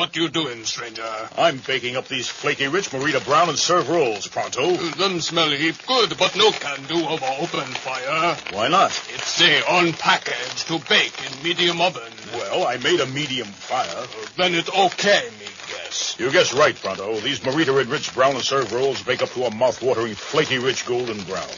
What 0.00 0.16
you 0.16 0.30
doing, 0.30 0.64
stranger? 0.64 1.04
I'm 1.36 1.58
baking 1.58 1.94
up 1.94 2.08
these 2.08 2.26
flaky 2.26 2.68
rich 2.68 2.88
Merita 2.88 3.22
Brown 3.22 3.50
and 3.50 3.58
serve 3.58 3.90
rolls, 3.90 4.26
pronto. 4.28 4.72
Them 4.96 5.20
smell 5.20 5.50
heap 5.50 5.74
good, 5.86 6.16
but 6.16 6.34
no 6.36 6.52
can 6.52 6.82
do 6.84 7.06
over 7.06 7.26
open 7.38 7.66
fire. 7.66 8.34
Why 8.50 8.68
not? 8.68 8.92
It's 9.12 9.26
say 9.28 9.60
on 9.60 9.92
package 9.92 10.64
to 10.68 10.78
bake 10.88 11.12
in 11.26 11.42
medium 11.42 11.82
oven. 11.82 12.10
Well, 12.32 12.66
I 12.66 12.78
made 12.78 13.00
a 13.00 13.06
medium 13.08 13.48
fire. 13.48 13.86
Oh, 13.94 14.26
then 14.38 14.54
it's 14.54 14.70
okay, 14.70 15.28
me 15.38 15.46
guess. 15.68 16.16
You 16.18 16.30
guess 16.30 16.54
right, 16.54 16.74
Pronto. 16.74 17.20
These 17.20 17.40
Merita 17.40 17.76
Red 17.76 17.88
Rich 17.88 18.14
Brown 18.14 18.34
and 18.34 18.42
serve 18.42 18.72
rolls 18.72 19.02
bake 19.02 19.20
up 19.20 19.30
to 19.32 19.44
a 19.44 19.54
mouth-watering, 19.54 20.14
flaky 20.14 20.58
rich 20.58 20.86
golden 20.86 21.22
brown. 21.24 21.48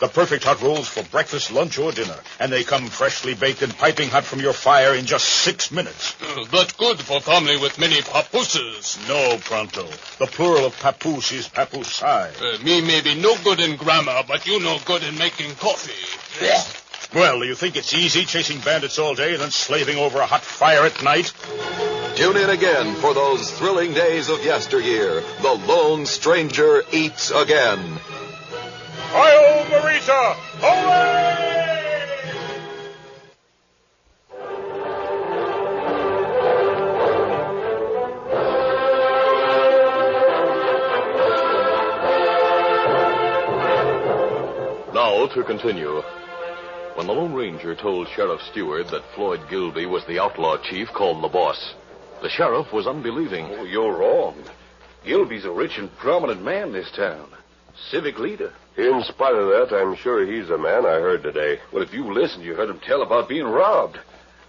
The 0.00 0.08
perfect 0.08 0.44
hot 0.44 0.62
rolls 0.62 0.88
for 0.88 1.02
breakfast, 1.04 1.52
lunch, 1.52 1.78
or 1.78 1.92
dinner. 1.92 2.16
And 2.38 2.50
they 2.50 2.64
come 2.64 2.86
freshly 2.86 3.34
baked 3.34 3.60
and 3.60 3.76
piping 3.76 4.08
hot 4.08 4.24
from 4.24 4.40
your 4.40 4.54
fire 4.54 4.94
in 4.94 5.04
just 5.04 5.26
six 5.28 5.70
minutes. 5.70 6.16
Uh, 6.22 6.44
that 6.52 6.74
good 6.78 6.98
for 6.98 7.20
family 7.20 7.58
with 7.58 7.78
many 7.78 8.00
papooses. 8.00 8.98
No, 9.06 9.36
Pronto. 9.44 9.86
The 10.18 10.26
plural 10.26 10.64
of 10.64 10.78
papoose 10.80 11.32
is 11.32 11.48
papoosai. 11.48 12.32
Uh, 12.40 12.64
me 12.64 12.80
may 12.80 13.02
be 13.02 13.14
no 13.14 13.36
good 13.44 13.60
in 13.60 13.76
grammar, 13.76 14.22
but 14.26 14.46
you 14.46 14.58
no 14.60 14.78
good 14.86 15.02
in 15.02 15.18
making 15.18 15.54
coffee. 15.56 15.92
Well, 17.14 17.40
do 17.40 17.46
you 17.46 17.54
think 17.54 17.76
it's 17.76 17.92
easy 17.92 18.24
chasing 18.24 18.60
bandits 18.60 18.98
all 18.98 19.14
day 19.14 19.32
and 19.32 19.42
then 19.42 19.50
slaving 19.50 19.98
over 19.98 20.20
a 20.20 20.26
hot 20.26 20.42
fire 20.42 20.86
at 20.86 21.02
night? 21.02 21.32
Tune 22.14 22.36
in 22.36 22.48
again 22.50 22.94
for 22.96 23.12
those 23.14 23.50
thrilling 23.50 23.92
days 23.92 24.28
of 24.28 24.44
yesteryear. 24.44 25.22
The 25.42 25.52
Lone 25.66 26.06
Stranger 26.06 26.84
eats 26.92 27.30
again. 27.30 27.98
Hi-yo, 29.12 29.64
Merita! 29.64 30.36
Hooray! 30.60 31.40
Now 44.94 45.26
to 45.34 45.42
continue. 45.42 46.02
When 46.94 47.08
the 47.08 47.12
Lone 47.12 47.34
Ranger 47.34 47.74
told 47.74 48.06
Sheriff 48.14 48.40
Stewart 48.52 48.86
that 48.92 49.02
Floyd 49.16 49.40
Gilby 49.50 49.86
was 49.86 50.04
the 50.06 50.20
outlaw 50.20 50.56
chief 50.62 50.86
called 50.94 51.24
the 51.24 51.28
boss, 51.28 51.74
the 52.22 52.28
sheriff 52.28 52.72
was 52.72 52.86
unbelieving. 52.86 53.46
Oh, 53.58 53.64
you're 53.64 53.96
wrong. 53.96 54.36
Gilby's 55.04 55.46
a 55.46 55.50
rich 55.50 55.78
and 55.78 55.90
prominent 55.96 56.44
man 56.44 56.68
in 56.68 56.72
this 56.74 56.92
town. 56.92 57.28
Civic 57.90 58.18
leader. 58.18 58.52
In 58.76 59.02
spite 59.02 59.34
of 59.34 59.48
that, 59.48 59.76
I'm 59.76 59.96
sure 59.96 60.24
he's 60.24 60.48
the 60.48 60.58
man 60.58 60.86
I 60.86 61.00
heard 61.00 61.22
today. 61.22 61.58
Well, 61.72 61.82
if 61.82 61.92
you 61.92 62.12
listened, 62.12 62.44
you 62.44 62.54
heard 62.54 62.70
him 62.70 62.80
tell 62.80 63.02
about 63.02 63.28
being 63.28 63.46
robbed. 63.46 63.98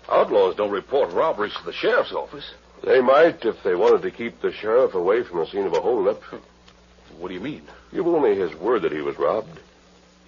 Outlaws 0.09 0.55
don't 0.55 0.71
report 0.71 1.13
robberies 1.13 1.53
to 1.55 1.63
the 1.65 1.73
sheriff's 1.73 2.13
office. 2.13 2.53
They 2.83 3.01
might 3.01 3.45
if 3.45 3.61
they 3.63 3.75
wanted 3.75 4.01
to 4.01 4.11
keep 4.11 4.41
the 4.41 4.51
sheriff 4.51 4.93
away 4.93 5.23
from 5.23 5.39
the 5.39 5.45
scene 5.45 5.65
of 5.65 5.73
a 5.73 5.81
holdup. 5.81 6.21
What 7.17 7.27
do 7.27 7.33
you 7.33 7.39
mean? 7.39 7.63
You've 7.91 8.07
only 8.07 8.35
his 8.35 8.55
word 8.55 8.81
that 8.83 8.91
he 8.91 9.01
was 9.01 9.17
robbed. 9.17 9.59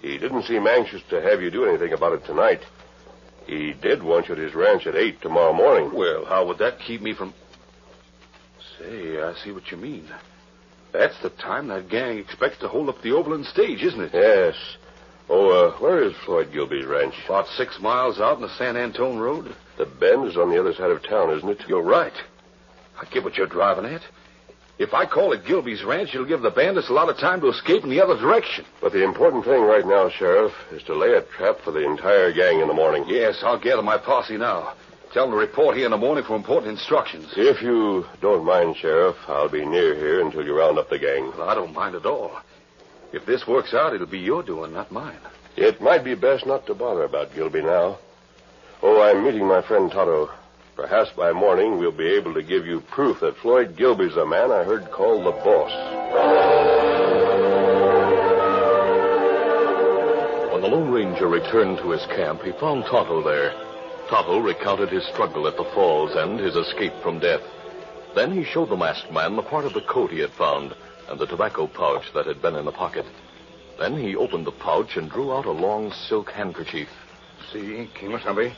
He 0.00 0.18
didn't 0.18 0.44
seem 0.44 0.66
anxious 0.66 1.02
to 1.10 1.20
have 1.20 1.42
you 1.42 1.50
do 1.50 1.64
anything 1.64 1.92
about 1.92 2.12
it 2.12 2.24
tonight. 2.24 2.60
He 3.46 3.72
did 3.72 4.02
want 4.02 4.28
you 4.28 4.34
at 4.34 4.40
his 4.40 4.54
ranch 4.54 4.86
at 4.86 4.94
8 4.94 5.20
tomorrow 5.20 5.52
morning. 5.52 5.92
Well, 5.94 6.24
how 6.24 6.46
would 6.46 6.58
that 6.58 6.78
keep 6.78 7.02
me 7.02 7.14
from. 7.14 7.34
Say, 8.78 9.20
I 9.20 9.34
see 9.42 9.52
what 9.52 9.70
you 9.70 9.76
mean. 9.76 10.08
That's 10.94 11.20
the 11.22 11.30
time 11.30 11.66
that 11.68 11.88
gang 11.88 12.18
expects 12.18 12.58
to 12.58 12.68
hold 12.68 12.88
up 12.88 13.02
the 13.02 13.10
Overland 13.10 13.46
stage, 13.46 13.82
isn't 13.82 14.00
it? 14.00 14.10
Yes. 14.14 14.54
Oh, 15.28 15.50
uh, 15.50 15.78
where 15.78 16.04
is 16.04 16.14
Floyd 16.24 16.52
Gilby's 16.52 16.86
ranch? 16.86 17.14
About 17.26 17.48
six 17.48 17.80
miles 17.80 18.20
out 18.20 18.36
on 18.36 18.42
the 18.42 18.56
San 18.56 18.76
Antone 18.76 19.18
Road. 19.18 19.56
The 19.76 19.86
bend 19.86 20.28
is 20.28 20.36
on 20.36 20.50
the 20.50 20.60
other 20.60 20.72
side 20.72 20.92
of 20.92 21.02
town, 21.02 21.36
isn't 21.36 21.48
it? 21.48 21.64
You're 21.66 21.82
right. 21.82 22.12
I 23.00 23.06
get 23.06 23.24
what 23.24 23.36
you're 23.36 23.48
driving 23.48 23.86
at. 23.86 24.02
If 24.78 24.94
I 24.94 25.04
call 25.04 25.32
it 25.32 25.44
Gilby's 25.44 25.82
ranch, 25.82 26.10
it'll 26.14 26.26
give 26.26 26.42
the 26.42 26.50
bandits 26.50 26.88
a 26.88 26.92
lot 26.92 27.08
of 27.08 27.18
time 27.18 27.40
to 27.40 27.48
escape 27.48 27.82
in 27.82 27.90
the 27.90 28.00
other 28.00 28.16
direction. 28.16 28.64
But 28.80 28.92
the 28.92 29.02
important 29.02 29.44
thing 29.44 29.62
right 29.62 29.86
now, 29.86 30.10
Sheriff, 30.10 30.52
is 30.70 30.82
to 30.84 30.94
lay 30.94 31.14
a 31.14 31.22
trap 31.22 31.56
for 31.64 31.72
the 31.72 31.84
entire 31.84 32.32
gang 32.32 32.60
in 32.60 32.68
the 32.68 32.74
morning. 32.74 33.04
Yes, 33.08 33.42
I'll 33.42 33.58
gather 33.58 33.82
my 33.82 33.98
posse 33.98 34.36
now. 34.36 34.74
Tell 35.14 35.26
them 35.26 35.34
to 35.34 35.38
report 35.38 35.76
here 35.76 35.84
in 35.84 35.92
the 35.92 35.96
morning 35.96 36.24
for 36.24 36.34
important 36.34 36.72
instructions. 36.72 37.32
If 37.36 37.62
you 37.62 38.04
don't 38.20 38.44
mind, 38.44 38.76
Sheriff, 38.76 39.14
I'll 39.28 39.48
be 39.48 39.64
near 39.64 39.94
here 39.94 40.20
until 40.20 40.44
you 40.44 40.58
round 40.58 40.76
up 40.76 40.90
the 40.90 40.98
gang. 40.98 41.30
Well, 41.38 41.48
I 41.48 41.54
don't 41.54 41.72
mind 41.72 41.94
at 41.94 42.04
all. 42.04 42.36
If 43.12 43.24
this 43.24 43.46
works 43.46 43.72
out, 43.74 43.94
it'll 43.94 44.08
be 44.08 44.18
your 44.18 44.42
doing, 44.42 44.72
not 44.72 44.90
mine. 44.90 45.20
It 45.56 45.80
might 45.80 46.02
be 46.02 46.16
best 46.16 46.46
not 46.46 46.66
to 46.66 46.74
bother 46.74 47.04
about 47.04 47.32
Gilby 47.32 47.62
now. 47.62 47.98
Oh, 48.82 49.02
I'm 49.02 49.22
meeting 49.22 49.46
my 49.46 49.62
friend 49.62 49.88
Tonto. 49.88 50.30
Perhaps 50.74 51.10
by 51.16 51.30
morning 51.30 51.78
we'll 51.78 51.96
be 51.96 52.08
able 52.08 52.34
to 52.34 52.42
give 52.42 52.66
you 52.66 52.80
proof 52.80 53.20
that 53.20 53.36
Floyd 53.36 53.76
Gilby's 53.76 54.16
a 54.16 54.26
man 54.26 54.50
I 54.50 54.64
heard 54.64 54.90
called 54.90 55.26
the 55.26 55.30
boss. 55.30 55.70
When 60.52 60.60
the 60.60 60.68
Lone 60.68 60.90
Ranger 60.90 61.28
returned 61.28 61.78
to 61.78 61.90
his 61.90 62.04
camp, 62.06 62.42
he 62.42 62.50
found 62.50 62.86
Tonto 62.86 63.22
there. 63.22 63.73
Tonto 64.08 64.38
recounted 64.38 64.90
his 64.90 65.04
struggle 65.06 65.46
at 65.46 65.56
the 65.56 65.64
falls 65.64 66.14
and 66.14 66.38
his 66.38 66.56
escape 66.56 66.92
from 67.02 67.18
death. 67.18 67.40
Then 68.14 68.32
he 68.32 68.44
showed 68.44 68.68
the 68.68 68.76
masked 68.76 69.10
man 69.10 69.34
the 69.34 69.42
part 69.42 69.64
of 69.64 69.72
the 69.72 69.80
coat 69.80 70.10
he 70.10 70.20
had 70.20 70.32
found 70.32 70.74
and 71.08 71.18
the 71.18 71.26
tobacco 71.26 71.66
pouch 71.66 72.12
that 72.14 72.26
had 72.26 72.40
been 72.42 72.56
in 72.56 72.64
the 72.64 72.72
pocket. 72.72 73.06
Then 73.78 73.96
he 73.96 74.14
opened 74.14 74.46
the 74.46 74.52
pouch 74.52 74.96
and 74.96 75.10
drew 75.10 75.32
out 75.32 75.46
a 75.46 75.50
long 75.50 75.92
silk 75.92 76.30
handkerchief. 76.30 76.88
See, 77.52 77.88
Kimasabi? 77.94 78.52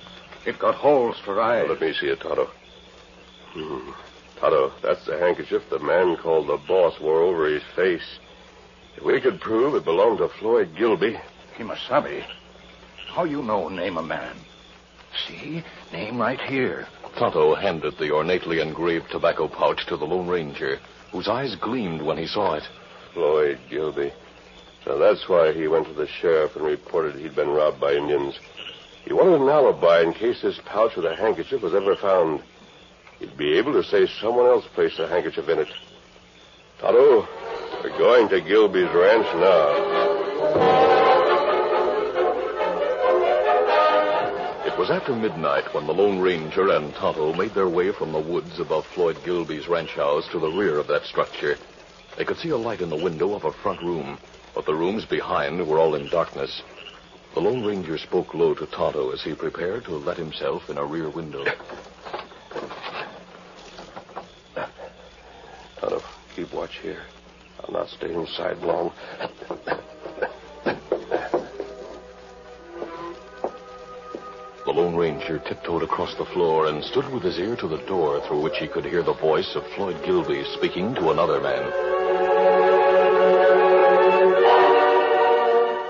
It 0.45 0.59
got 0.59 0.75
holes 0.75 1.19
for 1.25 1.41
eyes. 1.41 1.69
Let 1.69 1.81
me 1.81 1.93
see 1.93 2.09
it, 2.09 2.21
Tonto. 2.21 2.51
Hmm. 3.53 3.91
Tonto, 4.39 4.73
that's 4.83 5.05
the 5.07 5.19
handkerchief 5.19 5.63
the 5.71 5.79
man 5.79 6.17
called 6.17 6.49
the 6.49 6.59
boss 6.69 7.01
wore 7.01 7.23
over 7.23 7.47
his 7.47 7.63
face. 7.75 8.19
If 8.97 9.05
we 9.05 9.21
could 9.21 9.41
prove 9.41 9.75
it 9.75 9.85
belonged 9.85 10.19
to 10.19 10.29
Floyd 10.29 10.75
Gilby. 10.77 11.19
Kimasabi, 11.57 12.25
how 13.09 13.25
you 13.25 13.43
know 13.43 13.69
name 13.69 13.97
a 13.97 14.03
man? 14.03 14.37
See, 15.25 15.65
name 15.93 16.19
right 16.19 16.41
here. 16.41 16.87
Tonto 17.19 17.55
handed 17.55 17.97
the 17.99 18.11
ornately 18.11 18.61
engraved 18.61 19.11
tobacco 19.11 19.49
pouch 19.49 19.87
to 19.87 19.97
the 19.97 20.05
Lone 20.05 20.29
Ranger, 20.29 20.79
whose 21.11 21.29
eyes 21.29 21.55
gleamed 21.57 22.03
when 22.03 22.19
he 22.19 22.27
saw 22.27 22.55
it. 22.55 22.65
Floyd 23.15 23.59
Gilby. 23.71 24.13
So 24.85 24.99
that's 24.99 25.29
why 25.29 25.53
he 25.53 25.69
went 25.69 25.87
to 25.87 25.95
the 25.95 26.07
sheriff 26.07 26.55
and 26.55 26.65
reported 26.65 27.17
he'd 27.17 27.35
been 27.35 27.49
robbed 27.49 27.81
by 27.81 27.95
Indians. 27.95 28.39
He 29.05 29.13
wanted 29.13 29.41
an 29.41 29.49
alibi 29.49 30.03
in 30.03 30.13
case 30.13 30.43
this 30.43 30.61
pouch 30.67 30.97
with 30.97 31.07
a 31.07 31.17
handkerchief 31.17 31.63
was 31.63 31.75
ever 31.75 31.97
found. 31.97 32.43
He'd 33.19 33.37
be 33.37 33.57
able 33.57 33.73
to 33.73 33.85
say 33.85 34.07
someone 34.21 34.47
else 34.47 34.67
placed 34.75 34.99
a 34.99 35.09
handkerchief 35.09 35.49
in 35.49 35.61
it. 35.61 35.69
Tonto, 36.79 37.27
we're 37.83 37.99
going 37.99 38.29
to 38.29 38.41
Gilby's 38.41 38.93
ranch 38.95 39.27
now. 39.37 39.96
It 44.77 44.81
was 44.81 44.91
after 44.91 45.17
midnight 45.17 45.73
when 45.73 45.87
the 45.87 45.95
Lone 45.95 46.19
Ranger 46.19 46.69
and 46.69 46.93
Tonto 46.97 47.33
made 47.33 47.55
their 47.55 47.67
way 47.67 47.93
from 47.93 48.13
the 48.13 48.21
woods 48.21 48.61
above 48.61 48.85
Floyd 48.95 49.17
Gilby's 49.25 49.69
ranch 49.69 49.93
house 49.93 50.29
to 50.33 50.39
the 50.39 50.51
rear 50.51 50.79
of 50.79 50.87
that 50.89 51.05
structure. 51.05 51.57
They 52.19 52.27
could 52.27 52.37
see 52.37 52.51
a 52.51 52.59
light 52.59 52.83
in 52.83 52.91
the 52.91 53.03
window 53.03 53.33
of 53.33 53.45
a 53.45 53.53
front 53.63 53.81
room, 53.81 54.19
but 54.55 54.67
the 54.67 54.75
rooms 54.75 55.07
behind 55.07 55.67
were 55.67 55.79
all 55.79 55.95
in 55.95 56.11
darkness. 56.11 56.61
The 57.33 57.41
Lone 57.41 57.65
Ranger 57.65 57.97
spoke 57.97 58.35
low 58.35 58.53
to 58.53 58.67
Tonto 58.67 59.13
as 59.13 59.23
he 59.23 59.35
prepared 59.35 59.87
to 59.87 59.97
let 59.97 60.19
himself 60.19 60.69
in 60.69 60.77
a 60.77 60.85
rear 60.85 61.09
window. 61.09 61.47
Tonto, 65.81 66.03
keep 66.37 66.53
watch 66.53 66.81
here. 66.83 67.07
I'll 67.61 67.73
not 67.73 67.89
stay 67.89 68.13
inside 68.13 68.59
long. 68.59 68.93
Lone 74.77 74.95
Ranger 74.95 75.39
tiptoed 75.39 75.83
across 75.83 76.15
the 76.17 76.27
floor 76.27 76.67
and 76.67 76.85
stood 76.85 77.09
with 77.09 77.23
his 77.23 77.39
ear 77.39 77.57
to 77.57 77.67
the 77.67 77.83
door 77.87 78.21
through 78.21 78.43
which 78.43 78.59
he 78.59 78.69
could 78.69 78.85
hear 78.85 79.03
the 79.03 79.15
voice 79.15 79.57
of 79.57 79.67
Floyd 79.69 80.05
Gilby 80.05 80.45
speaking 80.53 80.95
to 80.97 81.13
another 81.13 81.41
man. 81.41 81.65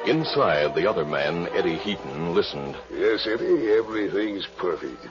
Inside, 0.07 0.77
the 0.77 0.89
other 0.89 1.05
man, 1.05 1.49
Eddie 1.49 1.79
Heaton, 1.79 2.33
listened. 2.33 2.77
Yes, 2.93 3.27
Eddie, 3.27 3.73
everything's 3.73 4.47
perfect. 4.57 5.05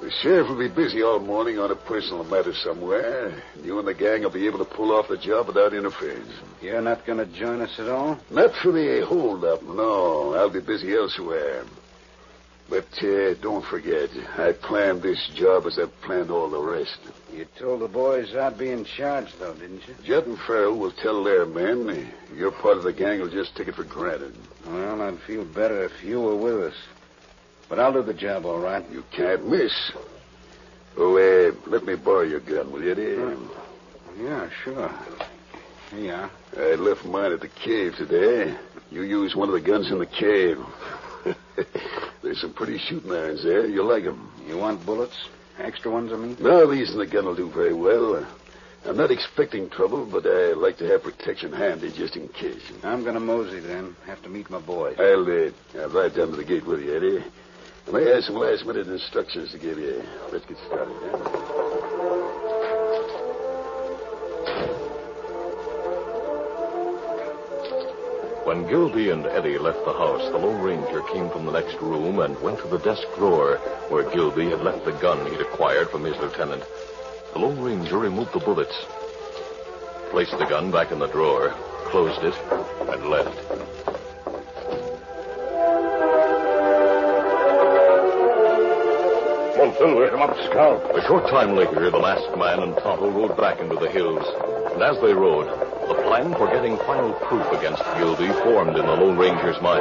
The 0.00 0.10
sheriff 0.22 0.48
will 0.48 0.58
be 0.60 0.68
busy 0.68 1.02
all 1.02 1.18
morning 1.18 1.58
on 1.58 1.72
a 1.72 1.76
personal 1.76 2.22
matter 2.22 2.54
somewhere. 2.54 3.34
You 3.64 3.80
and 3.80 3.88
the 3.88 3.94
gang 3.94 4.22
will 4.22 4.30
be 4.30 4.46
able 4.46 4.60
to 4.60 4.64
pull 4.64 4.92
off 4.92 5.08
the 5.08 5.18
job 5.18 5.48
without 5.48 5.74
interference. 5.74 6.30
You're 6.60 6.80
not 6.80 7.04
going 7.04 7.18
to 7.18 7.26
join 7.26 7.62
us 7.62 7.80
at 7.80 7.88
all? 7.88 8.20
Not 8.30 8.54
for 8.62 8.70
the 8.70 9.04
holdup, 9.04 9.64
no. 9.64 10.34
I'll 10.34 10.50
be 10.50 10.60
busy 10.60 10.94
elsewhere. 10.94 11.64
But 12.68 12.86
uh, 13.02 13.34
don't 13.34 13.64
forget, 13.64 14.10
I 14.38 14.52
planned 14.52 15.02
this 15.02 15.30
job 15.34 15.66
as 15.66 15.78
I 15.78 15.86
planned 16.04 16.30
all 16.30 16.48
the 16.48 16.60
rest. 16.60 16.98
You 17.32 17.46
told 17.58 17.80
the 17.80 17.88
boys 17.88 18.34
I'd 18.34 18.58
be 18.58 18.70
in 18.70 18.84
charge, 18.84 19.26
though, 19.38 19.54
didn't 19.54 19.86
you? 19.86 19.94
Judd 20.04 20.26
and 20.26 20.38
Farrell 20.38 20.78
will 20.78 20.92
tell 20.92 21.22
their 21.22 21.44
men. 21.44 22.12
Your 22.34 22.50
part 22.50 22.78
of 22.78 22.84
the 22.84 22.92
gang 22.92 23.20
will 23.20 23.30
just 23.30 23.56
take 23.56 23.68
it 23.68 23.74
for 23.74 23.84
granted. 23.84 24.34
Well, 24.66 25.02
I'd 25.02 25.18
feel 25.20 25.44
better 25.44 25.84
if 25.84 26.02
you 26.02 26.20
were 26.20 26.36
with 26.36 26.72
us. 26.72 26.74
But 27.68 27.78
I'll 27.78 27.92
do 27.92 28.02
the 28.02 28.14
job, 28.14 28.46
all 28.46 28.58
right. 28.60 28.84
You 28.90 29.04
can't 29.12 29.48
miss. 29.48 29.92
Oh, 30.96 31.16
uh, 31.16 31.54
let 31.66 31.84
me 31.84 31.94
borrow 31.94 32.22
your 32.22 32.40
gun, 32.40 32.70
will 32.70 32.82
you, 32.82 32.94
dear? 32.94 33.36
Yeah, 34.18 34.50
sure. 34.62 34.90
Here 35.90 36.00
you 36.00 36.12
are. 36.12 36.30
I 36.56 36.74
left 36.74 37.04
mine 37.04 37.32
at 37.32 37.40
the 37.40 37.48
cave 37.48 37.94
today. 37.96 38.54
You 38.90 39.02
use 39.02 39.34
one 39.34 39.48
of 39.48 39.54
the 39.54 39.60
guns 39.60 39.90
in 39.90 39.98
the 39.98 40.06
cave. 40.06 40.58
There's 42.32 42.40
some 42.40 42.54
pretty 42.54 42.78
shooting 42.78 43.12
irons 43.12 43.44
there. 43.44 43.66
You'll 43.66 43.84
like 43.84 44.04
'em. 44.06 44.32
You 44.48 44.56
want 44.56 44.86
bullets? 44.86 45.28
Extra 45.58 45.90
ones, 45.90 46.14
I 46.14 46.16
mean? 46.16 46.34
No, 46.40 46.66
these 46.66 46.90
in 46.90 46.98
the 46.98 47.04
gun 47.04 47.26
will 47.26 47.34
do 47.34 47.50
very 47.50 47.74
well. 47.74 48.26
I'm 48.86 48.96
not 48.96 49.10
expecting 49.10 49.68
trouble, 49.68 50.06
but 50.06 50.24
I 50.24 50.54
like 50.54 50.78
to 50.78 50.86
have 50.86 51.02
protection 51.02 51.52
handy 51.52 51.92
just 51.92 52.16
in 52.16 52.28
case. 52.28 52.62
I'm 52.82 53.02
going 53.02 53.16
to 53.16 53.20
mosey 53.20 53.60
then. 53.60 53.94
Have 54.06 54.22
to 54.22 54.30
meet 54.30 54.48
my 54.48 54.60
boys. 54.60 54.96
I'll, 54.98 55.26
uh, 55.26 55.50
I'll 55.78 55.90
ride 55.90 56.14
down 56.14 56.30
to 56.30 56.36
the 56.36 56.44
gate 56.44 56.64
with 56.64 56.80
you, 56.80 56.96
Eddie. 56.96 57.24
I 57.86 57.90
may 57.90 58.06
have 58.06 58.24
some 58.24 58.36
last 58.36 58.64
minute 58.64 58.88
instructions 58.88 59.52
to 59.52 59.58
give 59.58 59.76
you. 59.76 60.02
Let's 60.32 60.46
get 60.46 60.56
started, 60.68 60.96
huh? 61.02 61.71
When 68.44 68.66
Gilby 68.66 69.10
and 69.10 69.24
Eddie 69.24 69.56
left 69.56 69.84
the 69.84 69.92
house, 69.92 70.28
the 70.32 70.36
Lone 70.36 70.60
Ranger 70.60 71.00
came 71.12 71.30
from 71.30 71.46
the 71.46 71.52
next 71.52 71.80
room 71.80 72.18
and 72.18 72.40
went 72.42 72.58
to 72.58 72.66
the 72.66 72.78
desk 72.78 73.06
drawer 73.14 73.58
where 73.88 74.10
Gilby 74.10 74.50
had 74.50 74.62
left 74.62 74.84
the 74.84 74.90
gun 74.90 75.30
he'd 75.30 75.40
acquired 75.40 75.90
from 75.90 76.02
his 76.02 76.16
lieutenant. 76.16 76.64
The 77.34 77.38
Lone 77.38 77.60
Ranger 77.60 77.98
removed 77.98 78.32
the 78.32 78.40
bullets, 78.40 78.74
placed 80.10 80.36
the 80.38 80.44
gun 80.44 80.72
back 80.72 80.90
in 80.90 80.98
the 80.98 81.06
drawer, 81.06 81.54
closed 81.86 82.24
it, 82.24 82.34
and 82.90 83.06
left. 83.08 83.48
Come 89.54 89.70
on, 89.70 89.76
Silver. 89.78 90.10
Come 90.10 90.22
up, 90.22 90.36
Scout. 90.50 90.98
A 90.98 91.06
short 91.06 91.30
time 91.30 91.54
later, 91.54 91.90
the 91.90 92.00
masked 92.00 92.36
man 92.36 92.58
and 92.58 92.76
Tonto 92.78 93.08
rode 93.08 93.36
back 93.36 93.60
into 93.60 93.76
the 93.76 93.88
hills. 93.88 94.26
And 94.72 94.82
as 94.82 95.00
they 95.00 95.14
rode, 95.14 95.46
the 95.88 96.01
plan 96.12 96.34
for 96.34 96.46
getting 96.48 96.76
final 96.84 97.14
proof 97.24 97.46
against 97.56 97.82
Gilby 97.96 98.28
formed 98.44 98.76
in 98.76 98.84
the 98.84 98.92
Lone 98.92 99.16
Ranger's 99.16 99.56
mind. 99.62 99.80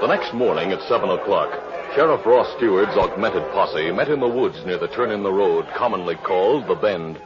The 0.00 0.06
next 0.06 0.32
morning 0.32 0.72
at 0.72 0.80
7 0.88 1.10
o'clock, 1.10 1.52
Sheriff 1.94 2.24
Ross 2.24 2.50
Stewart's 2.56 2.96
augmented 2.96 3.42
posse 3.52 3.92
met 3.92 4.08
in 4.08 4.20
the 4.20 4.26
woods 4.26 4.56
near 4.64 4.78
the 4.78 4.88
turn 4.88 5.10
in 5.10 5.22
the 5.22 5.30
road 5.30 5.66
commonly 5.76 6.14
called 6.14 6.66
the 6.66 6.76
Bend. 6.76 7.20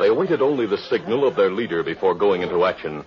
They 0.00 0.08
awaited 0.08 0.42
only 0.42 0.66
the 0.66 0.84
signal 0.90 1.24
of 1.24 1.36
their 1.36 1.52
leader 1.52 1.84
before 1.84 2.16
going 2.16 2.42
into 2.42 2.64
action. 2.64 3.04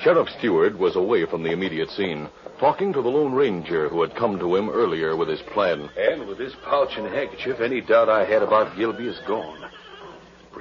Sheriff 0.00 0.28
Stewart 0.36 0.76
was 0.76 0.96
away 0.96 1.26
from 1.26 1.44
the 1.44 1.52
immediate 1.52 1.90
scene, 1.90 2.28
talking 2.58 2.92
to 2.92 3.02
the 3.02 3.08
Lone 3.08 3.34
Ranger 3.34 3.88
who 3.88 4.02
had 4.02 4.16
come 4.16 4.36
to 4.40 4.56
him 4.56 4.68
earlier 4.68 5.14
with 5.14 5.28
his 5.28 5.42
plan. 5.42 5.88
And 5.96 6.26
with 6.26 6.38
this 6.38 6.54
pouch 6.64 6.96
and 6.96 7.06
handkerchief, 7.06 7.60
any 7.60 7.80
doubt 7.80 8.08
I 8.08 8.24
had 8.24 8.42
about 8.42 8.76
Gilby 8.76 9.06
is 9.06 9.20
gone. 9.28 9.70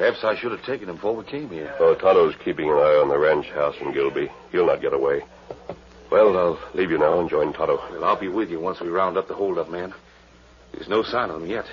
Perhaps 0.01 0.23
I 0.23 0.35
should 0.35 0.51
have 0.51 0.65
taken 0.65 0.89
him 0.89 0.95
before 0.95 1.15
we 1.15 1.23
came 1.25 1.47
here. 1.49 1.75
Oh, 1.79 1.93
Tonto's 1.93 2.33
keeping 2.43 2.65
an 2.67 2.73
eye 2.73 2.97
on 3.03 3.07
the 3.07 3.19
ranch 3.19 3.45
house 3.53 3.75
in 3.79 3.93
Gilby. 3.93 4.31
He'll 4.51 4.65
not 4.65 4.81
get 4.81 4.93
away. 4.93 5.21
Well, 6.09 6.35
I'll 6.35 6.59
leave 6.73 6.89
you 6.89 6.97
now 6.97 7.19
and 7.19 7.29
join 7.29 7.53
Tonto. 7.53 7.77
Well, 7.91 8.03
I'll 8.03 8.19
be 8.19 8.27
with 8.27 8.49
you 8.49 8.59
once 8.59 8.81
we 8.81 8.87
round 8.89 9.15
up 9.15 9.27
the 9.27 9.35
holdup 9.35 9.69
men. 9.69 9.93
There's 10.73 10.87
no 10.87 11.03
sign 11.03 11.29
of 11.29 11.39
them 11.39 11.47
yet. 11.47 11.65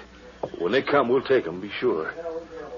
When 0.59 0.73
they 0.73 0.83
come, 0.83 1.09
we'll 1.09 1.23
take 1.23 1.47
them, 1.47 1.63
be 1.63 1.71
sure. 1.81 2.13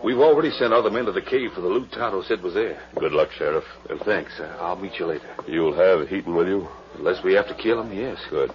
We've 0.04 0.20
already 0.20 0.52
sent 0.52 0.72
other 0.72 0.88
men 0.88 1.06
to 1.06 1.12
the 1.12 1.20
cave 1.20 1.50
for 1.52 1.62
the 1.62 1.66
loot 1.66 1.90
Tonto 1.90 2.22
said 2.22 2.42
was 2.42 2.54
there. 2.54 2.80
Good 3.00 3.10
luck, 3.10 3.32
Sheriff. 3.32 3.64
Well, 3.88 3.98
thanks. 4.04 4.38
Uh, 4.38 4.56
I'll 4.60 4.76
meet 4.76 5.00
you 5.00 5.06
later. 5.06 5.34
You'll 5.48 5.74
have 5.74 6.08
Heaton 6.08 6.36
with 6.36 6.46
you? 6.46 6.68
Unless 6.94 7.24
we 7.24 7.34
have 7.34 7.48
to 7.48 7.56
kill 7.56 7.82
him, 7.82 7.92
yes. 7.92 8.18
Good. 8.30 8.52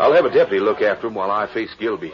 I'll 0.00 0.12
have 0.12 0.24
a 0.24 0.34
deputy 0.34 0.58
look 0.58 0.82
after 0.82 1.06
him 1.06 1.14
while 1.14 1.30
I 1.30 1.46
face 1.54 1.70
Gilby. 1.78 2.12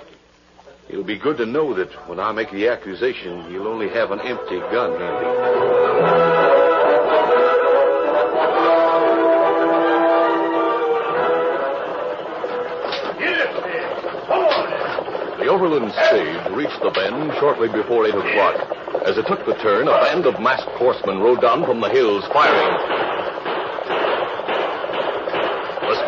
It'll 0.90 1.04
be 1.04 1.18
good 1.18 1.36
to 1.36 1.46
know 1.46 1.72
that 1.74 1.92
when 2.08 2.18
I 2.18 2.32
make 2.32 2.50
the 2.50 2.66
accusation, 2.66 3.48
you'll 3.48 3.68
only 3.68 3.88
have 3.90 4.10
an 4.10 4.18
empty 4.18 4.58
gun 4.58 4.98
handy. 4.98 5.26
The 15.38 15.46
overland 15.46 15.92
stage 15.92 16.56
reached 16.56 16.82
the 16.82 16.90
bend 16.90 17.34
shortly 17.38 17.68
before 17.68 18.08
8 18.08 18.14
o'clock. 18.16 19.04
As 19.06 19.16
it 19.16 19.28
took 19.28 19.46
the 19.46 19.54
turn, 19.62 19.86
a 19.86 19.92
band 19.92 20.26
of 20.26 20.40
masked 20.40 20.70
horsemen 20.70 21.20
rode 21.20 21.40
down 21.40 21.64
from 21.64 21.80
the 21.80 21.88
hills, 21.88 22.26
firing. 22.32 23.19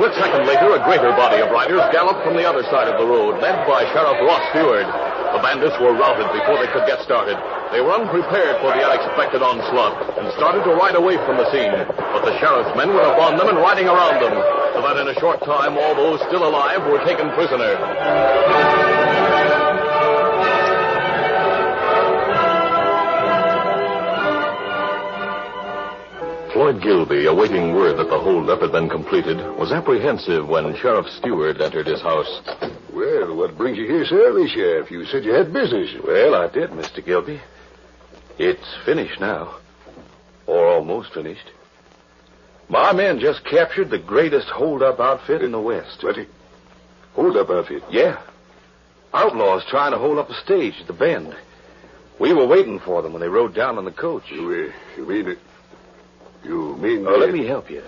A 0.02 0.10
split 0.10 0.18
second 0.18 0.46
later, 0.48 0.74
a 0.74 0.82
greater 0.82 1.14
body 1.14 1.38
of 1.38 1.54
riders 1.54 1.78
galloped 1.94 2.26
from 2.26 2.34
the 2.34 2.42
other 2.42 2.64
side 2.74 2.90
of 2.90 2.98
the 2.98 3.06
road, 3.06 3.38
led 3.38 3.54
by 3.70 3.86
Sheriff 3.94 4.18
Ross 4.18 4.42
Stewart. 4.50 4.82
The 4.82 5.38
bandits 5.38 5.78
were 5.78 5.94
routed 5.94 6.26
before 6.34 6.58
they 6.58 6.66
could 6.74 6.82
get 6.90 6.98
started. 7.06 7.38
They 7.70 7.78
were 7.78 7.94
unprepared 7.94 8.58
for 8.58 8.74
the 8.74 8.82
unexpected 8.82 9.46
onslaught 9.46 9.94
and 10.18 10.26
started 10.34 10.66
to 10.66 10.74
ride 10.74 10.98
away 10.98 11.22
from 11.22 11.38
the 11.38 11.46
scene. 11.54 11.70
But 11.70 12.26
the 12.26 12.34
sheriff's 12.42 12.74
men 12.74 12.90
were 12.90 13.06
upon 13.14 13.38
them 13.38 13.46
and 13.46 13.58
riding 13.62 13.86
around 13.86 14.18
them, 14.18 14.34
so 14.74 14.82
that 14.82 14.98
in 14.98 15.06
a 15.06 15.14
short 15.22 15.38
time 15.46 15.78
all 15.78 15.94
those 15.94 16.18
still 16.26 16.50
alive 16.50 16.82
were 16.90 16.98
taken 17.06 17.30
prisoner. 17.38 18.81
Floyd 26.62 26.80
Gilby, 26.80 27.26
awaiting 27.26 27.74
word 27.74 27.98
that 27.98 28.08
the 28.08 28.20
holdup 28.20 28.60
had 28.60 28.70
been 28.70 28.88
completed, 28.88 29.36
was 29.58 29.72
apprehensive 29.72 30.46
when 30.46 30.76
Sheriff 30.76 31.08
Stewart 31.08 31.60
entered 31.60 31.88
his 31.88 32.00
house. 32.00 32.40
Well, 32.94 33.34
what 33.34 33.58
brings 33.58 33.76
you 33.78 33.86
here 33.86 34.04
so 34.06 34.14
early, 34.14 34.48
Sheriff? 34.48 34.88
You 34.88 35.04
said 35.06 35.24
you 35.24 35.32
had 35.32 35.52
business. 35.52 35.90
Well, 36.06 36.36
I 36.36 36.46
did, 36.46 36.70
Mr. 36.70 37.04
Gilby. 37.04 37.40
It's 38.38 38.76
finished 38.84 39.20
now. 39.20 39.56
Or 40.46 40.68
almost 40.68 41.12
finished. 41.12 41.50
My 42.68 42.92
men 42.92 43.18
just 43.18 43.44
captured 43.44 43.90
the 43.90 43.98
greatest 43.98 44.46
holdup 44.46 45.00
outfit 45.00 45.42
in 45.42 45.50
the 45.50 45.60
West. 45.60 46.04
What? 46.04 46.16
Hold-up 47.14 47.50
outfit? 47.50 47.82
Yeah. 47.90 48.22
Outlaws 49.12 49.64
trying 49.68 49.90
to 49.90 49.98
hold 49.98 50.16
up 50.16 50.30
a 50.30 50.34
stage 50.34 50.74
at 50.80 50.86
the 50.86 50.92
bend. 50.92 51.34
We 52.20 52.32
were 52.32 52.46
waiting 52.46 52.78
for 52.78 53.02
them 53.02 53.14
when 53.14 53.20
they 53.20 53.28
rode 53.28 53.52
down 53.52 53.78
on 53.78 53.84
the 53.84 53.90
coach. 53.90 54.30
You, 54.30 54.70
uh, 54.70 54.96
you 54.96 55.08
mean 55.08 55.26
it? 55.26 55.38
You 56.44 56.76
mean... 56.76 57.06
Oh, 57.06 57.16
let 57.16 57.32
me 57.32 57.46
help 57.46 57.70
you. 57.70 57.82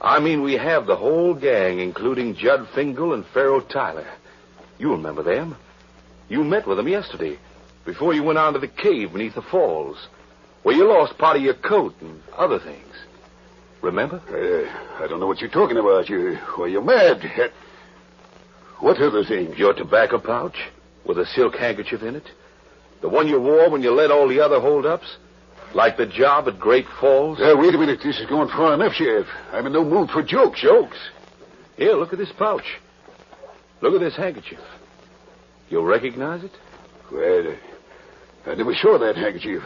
I 0.00 0.20
mean, 0.20 0.42
we 0.42 0.54
have 0.54 0.86
the 0.86 0.96
whole 0.96 1.34
gang, 1.34 1.80
including 1.80 2.36
Judd 2.36 2.68
Fingal 2.74 3.14
and 3.14 3.24
Pharaoh 3.26 3.60
Tyler. 3.60 4.06
You 4.78 4.92
remember 4.92 5.22
them. 5.22 5.56
You 6.28 6.44
met 6.44 6.66
with 6.66 6.76
them 6.76 6.88
yesterday, 6.88 7.38
before 7.84 8.12
you 8.12 8.22
went 8.22 8.38
on 8.38 8.52
to 8.52 8.58
the 8.58 8.68
cave 8.68 9.12
beneath 9.12 9.34
the 9.34 9.42
falls, 9.42 10.08
where 10.62 10.76
you 10.76 10.86
lost 10.86 11.16
part 11.18 11.36
of 11.36 11.42
your 11.42 11.54
coat 11.54 11.94
and 12.00 12.20
other 12.36 12.58
things. 12.58 12.94
Remember? 13.80 14.20
Uh, 14.28 15.02
I 15.02 15.06
don't 15.06 15.20
know 15.20 15.26
what 15.26 15.40
you're 15.40 15.50
talking 15.50 15.76
about. 15.76 16.08
You, 16.08 16.38
well, 16.58 16.68
you're 16.68 16.82
mad. 16.82 17.52
What 18.80 19.00
other 19.00 19.24
things? 19.24 19.56
Your 19.56 19.72
tobacco 19.72 20.18
pouch 20.18 20.56
with 21.04 21.18
a 21.18 21.26
silk 21.26 21.56
handkerchief 21.56 22.02
in 22.02 22.16
it. 22.16 22.28
The 23.00 23.08
one 23.08 23.28
you 23.28 23.40
wore 23.40 23.70
when 23.70 23.82
you 23.82 23.92
led 23.92 24.10
all 24.10 24.28
the 24.28 24.40
other 24.40 24.60
holdups. 24.60 25.16
Like 25.74 25.96
the 25.96 26.06
job 26.06 26.48
at 26.48 26.58
Great 26.58 26.86
Falls. 27.00 27.38
Uh, 27.40 27.54
wait 27.56 27.74
a 27.74 27.78
minute. 27.78 28.00
This 28.02 28.18
is 28.18 28.26
going 28.26 28.48
far 28.48 28.74
enough, 28.74 28.94
Sheriff. 28.94 29.26
I'm 29.52 29.66
in 29.66 29.72
no 29.72 29.84
mood 29.84 30.10
for 30.10 30.22
jokes. 30.22 30.60
Jokes? 30.60 30.96
Here, 31.76 31.92
look 31.92 32.12
at 32.12 32.18
this 32.18 32.32
pouch. 32.32 32.64
Look 33.82 33.94
at 33.94 34.00
this 34.00 34.16
handkerchief. 34.16 34.60
You'll 35.68 35.84
recognize 35.84 36.44
it? 36.44 36.52
Well, 37.12 37.54
I 38.46 38.54
never 38.54 38.74
saw 38.74 38.98
that 38.98 39.16
handkerchief. 39.16 39.62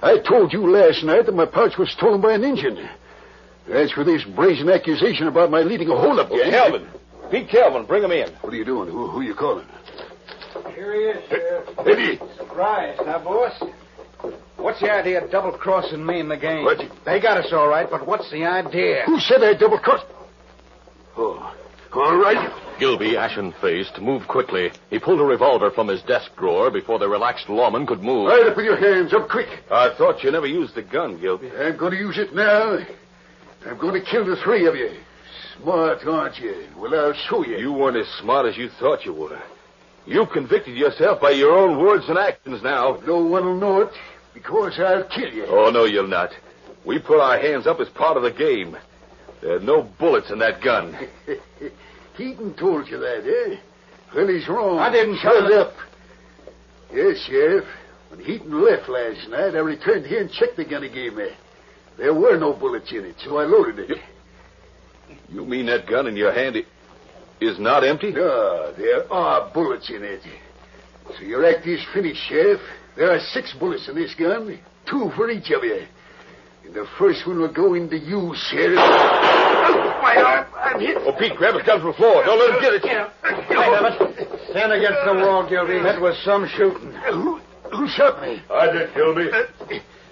I 0.00 0.18
told 0.18 0.52
you 0.52 0.70
last 0.70 1.04
night 1.04 1.26
that 1.26 1.34
my 1.34 1.46
pouch 1.46 1.76
was 1.78 1.90
stolen 1.90 2.20
by 2.20 2.32
an 2.32 2.44
Indian. 2.44 2.88
As 3.70 3.90
for 3.90 4.04
this 4.04 4.24
brazen 4.24 4.68
accusation 4.68 5.26
about 5.26 5.50
my 5.50 5.60
leading 5.60 5.90
a 5.90 5.96
hold-up 5.96 6.30
gang... 6.30 6.50
Calvin. 6.50 6.88
Pete 7.30 7.48
Calvin, 7.48 7.86
bring 7.86 8.02
him 8.02 8.12
in. 8.12 8.30
What 8.40 8.52
are 8.52 8.56
you 8.56 8.64
doing? 8.64 8.88
Who, 8.90 9.08
who 9.08 9.20
are 9.20 9.24
you 9.24 9.34
calling? 9.34 9.66
Here 10.74 10.94
he 10.94 11.00
is, 11.00 11.28
Sheriff. 11.28 11.68
Eddie! 11.78 12.18
Surprise, 12.36 12.98
now, 13.04 13.18
boss. 13.18 13.62
What's 14.64 14.80
the 14.80 14.90
idea 14.90 15.22
of 15.22 15.30
double-crossing 15.30 16.06
me 16.06 16.20
and 16.20 16.30
the 16.30 16.38
gang? 16.38 16.64
What? 16.64 16.78
They 17.04 17.20
got 17.20 17.36
us 17.36 17.52
all 17.52 17.68
right, 17.68 17.86
but 17.90 18.06
what's 18.06 18.30
the 18.30 18.46
idea? 18.46 19.02
Who 19.04 19.20
said 19.20 19.44
I 19.44 19.52
double-crossed? 19.52 20.06
Oh, 21.18 21.54
all 21.92 22.16
right. 22.16 22.50
Gilby, 22.80 23.14
ashen-faced, 23.14 24.00
moved 24.00 24.26
quickly. 24.26 24.72
He 24.88 24.98
pulled 24.98 25.20
a 25.20 25.24
revolver 25.24 25.70
from 25.70 25.88
his 25.88 26.00
desk 26.04 26.34
drawer 26.38 26.70
before 26.70 26.98
the 26.98 27.10
relaxed 27.10 27.50
lawman 27.50 27.84
could 27.84 28.02
move. 28.02 28.28
Right 28.28 28.46
up 28.46 28.56
with 28.56 28.64
your 28.64 28.78
hands, 28.78 29.12
up 29.12 29.28
quick. 29.28 29.48
I 29.70 29.94
thought 29.98 30.24
you 30.24 30.30
never 30.30 30.46
used 30.46 30.74
the 30.74 30.82
gun, 30.82 31.20
Gilby. 31.20 31.50
I'm 31.50 31.76
going 31.76 31.92
to 31.92 31.98
use 31.98 32.16
it 32.16 32.34
now. 32.34 32.78
I'm 33.66 33.76
going 33.76 34.02
to 34.02 34.10
kill 34.10 34.24
the 34.24 34.36
three 34.36 34.66
of 34.66 34.76
you. 34.76 34.96
Smart, 35.60 36.06
aren't 36.06 36.38
you? 36.38 36.68
Well, 36.78 36.94
I'll 36.94 37.12
show 37.28 37.44
you. 37.44 37.58
You 37.58 37.74
weren't 37.74 37.98
as 37.98 38.08
smart 38.18 38.46
as 38.46 38.56
you 38.56 38.70
thought 38.80 39.04
you 39.04 39.12
were. 39.12 39.42
You've 40.06 40.30
convicted 40.30 40.74
yourself 40.74 41.20
by 41.20 41.32
your 41.32 41.52
own 41.52 41.78
words 41.78 42.06
and 42.08 42.16
actions 42.16 42.62
now. 42.62 42.98
No 43.06 43.18
one 43.24 43.44
will 43.44 43.56
know 43.56 43.82
it 43.82 43.92
because 44.34 44.74
I'll 44.78 45.08
kill 45.08 45.32
you. 45.32 45.46
Oh, 45.48 45.70
no, 45.70 45.84
you'll 45.84 46.08
not. 46.08 46.30
We 46.84 46.98
put 46.98 47.20
our 47.20 47.38
hands 47.38 47.66
up 47.66 47.80
as 47.80 47.88
part 47.90 48.16
of 48.16 48.22
the 48.22 48.32
game. 48.32 48.76
There 49.40 49.56
are 49.56 49.60
no 49.60 49.82
bullets 49.98 50.30
in 50.30 50.38
that 50.40 50.62
gun. 50.62 50.96
Heaton 52.16 52.54
told 52.54 52.88
you 52.88 52.98
that, 52.98 53.24
eh? 53.26 53.60
Well, 54.14 54.28
he's 54.28 54.48
wrong. 54.48 54.78
I 54.78 54.90
didn't 54.92 55.18
Shut 55.18 55.32
tell 55.32 55.60
up. 55.60 55.74
Yes, 56.92 57.18
Sheriff. 57.26 57.64
When 58.10 58.20
Heaton 58.20 58.64
left 58.64 58.88
last 58.88 59.28
night, 59.28 59.54
I 59.54 59.58
returned 59.58 60.06
here 60.06 60.20
and 60.20 60.30
checked 60.30 60.56
the 60.56 60.64
gun 60.64 60.82
he 60.82 60.88
gave 60.88 61.14
me. 61.14 61.30
There 61.96 62.14
were 62.14 62.36
no 62.36 62.52
bullets 62.52 62.92
in 62.92 63.04
it, 63.04 63.16
so 63.24 63.38
I 63.38 63.44
loaded 63.44 63.90
it. 63.90 63.98
You 65.28 65.44
mean 65.44 65.66
that 65.66 65.86
gun 65.88 66.06
in 66.06 66.16
your 66.16 66.32
hand 66.32 66.56
is 67.40 67.58
not 67.58 67.84
empty? 67.84 68.12
No, 68.12 68.72
there 68.76 69.12
are 69.12 69.52
bullets 69.52 69.90
in 69.90 70.02
it. 70.02 70.22
So 71.18 71.24
your 71.24 71.44
act 71.44 71.66
is 71.66 71.80
finished, 71.92 72.20
Sheriff. 72.28 72.60
There 72.96 73.10
are 73.10 73.20
six 73.32 73.52
bullets 73.58 73.88
in 73.88 73.96
this 73.96 74.14
gun, 74.14 74.58
two 74.88 75.10
for 75.16 75.30
each 75.30 75.50
of 75.50 75.64
you. 75.64 75.82
And 76.64 76.74
the 76.74 76.86
first 76.98 77.26
one 77.26 77.40
will 77.40 77.52
go 77.52 77.74
into 77.74 77.98
you, 77.98 78.34
Sheriff. 78.50 78.78
Oh, 78.78 79.98
my 80.02 80.16
arm, 80.16 80.46
I'm 80.56 80.80
hit. 80.80 80.96
Oh, 81.00 81.12
Pete, 81.18 81.36
grab 81.36 81.54
his 81.54 81.64
gun 81.64 81.80
from 81.80 81.90
the 81.90 81.96
floor. 81.96 82.24
Don't 82.24 82.38
let 82.38 82.54
him 82.54 82.60
get 82.60 82.74
it. 82.74 82.84
I 83.22 83.64
have 83.64 83.84
it. 84.00 84.50
Stand 84.50 84.72
against 84.72 85.00
the 85.04 85.14
wall, 85.14 85.48
Gilby. 85.48 85.82
That 85.82 86.00
was 86.00 86.16
some 86.24 86.48
shooting. 86.56 86.92
Who, 87.12 87.40
who 87.70 87.88
shot 87.88 88.22
me? 88.22 88.40
I 88.50 88.70
did, 88.70 88.94
Gilby. 88.94 89.30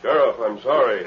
Sheriff, 0.03 0.37
I'm 0.41 0.61
sorry. 0.63 1.05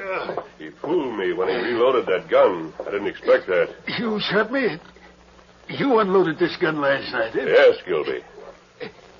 He 0.58 0.70
fooled 0.80 1.18
me 1.18 1.34
when 1.34 1.48
he 1.48 1.54
reloaded 1.54 2.06
that 2.06 2.30
gun. 2.30 2.72
I 2.80 2.84
didn't 2.90 3.08
expect 3.08 3.46
that. 3.48 3.68
You 3.98 4.18
shot 4.30 4.50
me? 4.50 4.78
You 5.68 5.98
unloaded 5.98 6.38
this 6.38 6.56
gun 6.56 6.80
last 6.80 7.12
night, 7.12 7.36
eh? 7.36 7.44
Yes, 7.44 7.76
Gilby. 7.86 8.22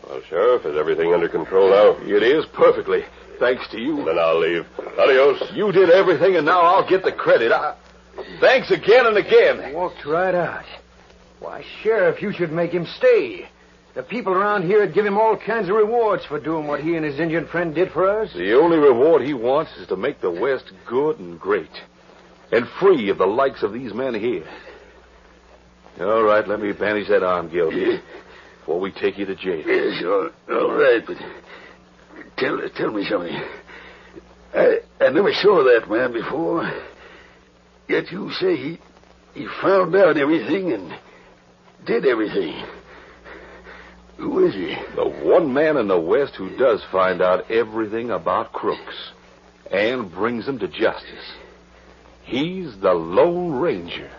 Well, 0.09 0.23
Sheriff, 0.29 0.65
is 0.65 0.77
everything 0.77 1.13
under 1.13 1.29
control 1.29 1.71
now? 1.71 1.97
It 2.07 2.23
is 2.23 2.45
perfectly. 2.55 3.03
Thanks 3.39 3.69
to 3.73 3.81
you. 3.81 4.05
Then 4.05 4.19
I'll 4.19 4.39
leave. 4.39 4.65
Adios. 4.99 5.51
You 5.53 5.73
did 5.73 5.91
everything, 5.91 6.37
and 6.37 6.47
now 6.47 6.61
I'll 6.61 6.89
get 6.89 7.03
the 7.03 7.13
credit. 7.13 7.53
I... 7.53 7.77
Thanks 8.41 8.71
again 8.71 9.07
and 9.07 9.17
again. 9.17 9.75
Walked 9.75 10.07
right 10.07 10.35
out. 10.35 10.65
Why, 11.41 11.65
Sheriff, 11.83 12.23
you 12.23 12.33
should 12.33 12.51
make 12.51 12.71
him 12.71 12.87
stay. 12.97 13.49
The 13.95 14.03
people 14.03 14.33
around 14.33 14.65
here 14.65 14.81
would 14.81 14.95
give 14.95 15.07
him 15.07 15.19
all 15.19 15.37
kinds 15.37 15.69
of 15.69 15.75
rewards 15.75 16.25
for 16.27 16.39
doing 16.39 16.67
what 16.67 16.81
he 16.81 16.97
and 16.97 17.05
his 17.05 17.19
Indian 17.19 17.47
friend 17.47 17.75
did 17.75 17.91
for 17.93 18.09
us. 18.09 18.33
The 18.33 18.55
only 18.55 18.79
reward 18.79 19.23
he 19.23 19.35
wants 19.35 19.73
is 19.79 19.89
to 19.89 19.97
make 19.97 20.21
the 20.21 20.31
West 20.31 20.71
good 20.87 21.19
and 21.19 21.41
great. 21.41 21.71
And 22.53 22.67
free 22.81 23.11
of 23.11 23.19
the 23.19 23.27
likes 23.27 23.63
of 23.63 23.73
these 23.73 23.93
men 23.93 24.15
here. 24.15 24.47
All 26.01 26.23
right, 26.23 26.47
let 26.47 26.61
me 26.61 26.73
bandage 26.73 27.09
that 27.09 27.23
arm, 27.23 27.49
Gilby, 27.49 28.01
before 28.67 28.81
we 28.81 28.91
take 28.91 29.17
you 29.17 29.25
to 29.25 29.37
jail. 29.37 29.63
Yes, 29.65 30.03
all, 30.05 30.29
all 30.51 30.73
right, 30.73 31.01
but 31.07 31.17
tell, 32.37 32.61
tell 32.77 32.91
me 32.91 33.05
something. 33.05 33.41
I, 34.53 34.79
I 35.01 35.11
never 35.11 35.33
saw 35.35 35.63
that 35.63 35.89
man 35.89 36.13
before. 36.13 36.69
Yet 37.89 38.11
you 38.11 38.33
say 38.33 38.57
he, 38.57 38.79
he 39.35 39.47
found 39.63 39.95
out 39.95 40.17
everything 40.17 40.73
and 40.73 40.93
did 41.85 42.07
everything. 42.07 42.61
Who 44.17 44.45
is 44.45 44.55
he? 44.55 44.75
The 44.97 45.09
one 45.09 45.55
man 45.55 45.77
in 45.77 45.87
the 45.87 46.01
West 46.01 46.35
who 46.35 46.57
does 46.57 46.83
find 46.91 47.23
out 47.23 47.49
everything 47.49 48.11
about 48.11 48.53
crooks 48.53 49.13
and 49.71 50.11
brings 50.11 50.45
them 50.47 50.59
to 50.59 50.67
justice. 50.67 51.33
He's 52.25 52.77
the 52.81 52.95
Lone 52.95 53.61
Ranger. 53.61 54.11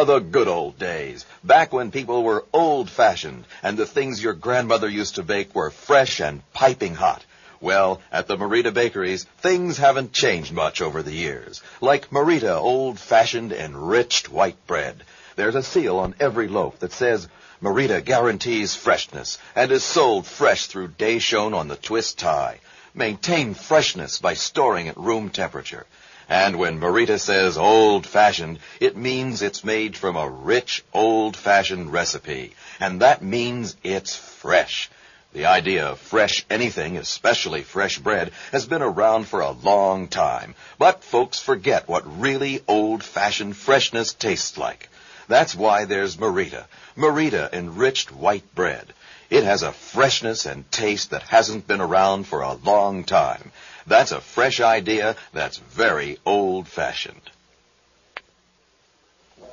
The 0.00 0.18
good 0.18 0.48
old 0.48 0.78
days. 0.78 1.26
Back 1.44 1.74
when 1.74 1.90
people 1.90 2.22
were 2.22 2.46
old 2.54 2.88
fashioned 2.88 3.44
and 3.62 3.76
the 3.76 3.84
things 3.84 4.22
your 4.22 4.32
grandmother 4.32 4.88
used 4.88 5.16
to 5.16 5.22
bake 5.22 5.54
were 5.54 5.70
fresh 5.70 6.20
and 6.20 6.42
piping 6.54 6.94
hot. 6.94 7.22
Well, 7.60 8.00
at 8.10 8.26
the 8.26 8.38
Merita 8.38 8.72
Bakeries, 8.72 9.26
things 9.42 9.76
haven't 9.76 10.14
changed 10.14 10.52
much 10.52 10.80
over 10.80 11.02
the 11.02 11.12
years. 11.12 11.60
Like 11.82 12.08
Merita 12.08 12.56
old 12.56 12.98
fashioned 12.98 13.52
enriched 13.52 14.30
white 14.30 14.66
bread. 14.66 15.04
There's 15.36 15.54
a 15.54 15.62
seal 15.62 15.98
on 15.98 16.14
every 16.18 16.48
loaf 16.48 16.78
that 16.78 16.94
says 16.94 17.28
Merita 17.62 18.02
guarantees 18.02 18.74
freshness 18.74 19.36
and 19.54 19.70
is 19.70 19.84
sold 19.84 20.26
fresh 20.26 20.66
through 20.66 20.88
day 20.88 21.18
shown 21.18 21.52
on 21.52 21.68
the 21.68 21.76
twist 21.76 22.18
tie. 22.18 22.60
Maintain 22.94 23.52
freshness 23.52 24.18
by 24.18 24.32
storing 24.32 24.88
at 24.88 24.96
room 24.96 25.28
temperature. 25.28 25.84
And 26.30 26.60
when 26.60 26.78
Merita 26.78 27.18
says 27.18 27.58
old 27.58 28.06
fashioned, 28.06 28.60
it 28.78 28.96
means 28.96 29.42
it's 29.42 29.64
made 29.64 29.96
from 29.96 30.16
a 30.16 30.30
rich 30.30 30.84
old 30.94 31.36
fashioned 31.36 31.92
recipe. 31.92 32.54
And 32.78 33.00
that 33.02 33.20
means 33.20 33.74
it's 33.82 34.14
fresh. 34.14 34.88
The 35.32 35.46
idea 35.46 35.88
of 35.88 35.98
fresh 35.98 36.46
anything, 36.48 36.96
especially 36.98 37.64
fresh 37.64 37.98
bread, 37.98 38.30
has 38.52 38.64
been 38.64 38.80
around 38.80 39.26
for 39.26 39.40
a 39.40 39.50
long 39.50 40.06
time. 40.06 40.54
But 40.78 41.02
folks 41.02 41.40
forget 41.40 41.88
what 41.88 42.20
really 42.20 42.62
old 42.68 43.02
fashioned 43.02 43.56
freshness 43.56 44.14
tastes 44.14 44.56
like. 44.56 44.88
That's 45.26 45.56
why 45.56 45.84
there's 45.84 46.16
Merita. 46.16 46.66
Merita 46.96 47.52
enriched 47.52 48.12
white 48.12 48.54
bread. 48.54 48.92
It 49.30 49.42
has 49.42 49.64
a 49.64 49.72
freshness 49.72 50.46
and 50.46 50.70
taste 50.70 51.10
that 51.10 51.22
hasn't 51.24 51.66
been 51.66 51.80
around 51.80 52.28
for 52.28 52.42
a 52.42 52.54
long 52.54 53.02
time. 53.02 53.50
That's 53.86 54.12
a 54.12 54.20
fresh 54.20 54.60
idea 54.60 55.16
that's 55.32 55.58
very 55.58 56.18
old 56.24 56.68
fashioned. 56.68 57.20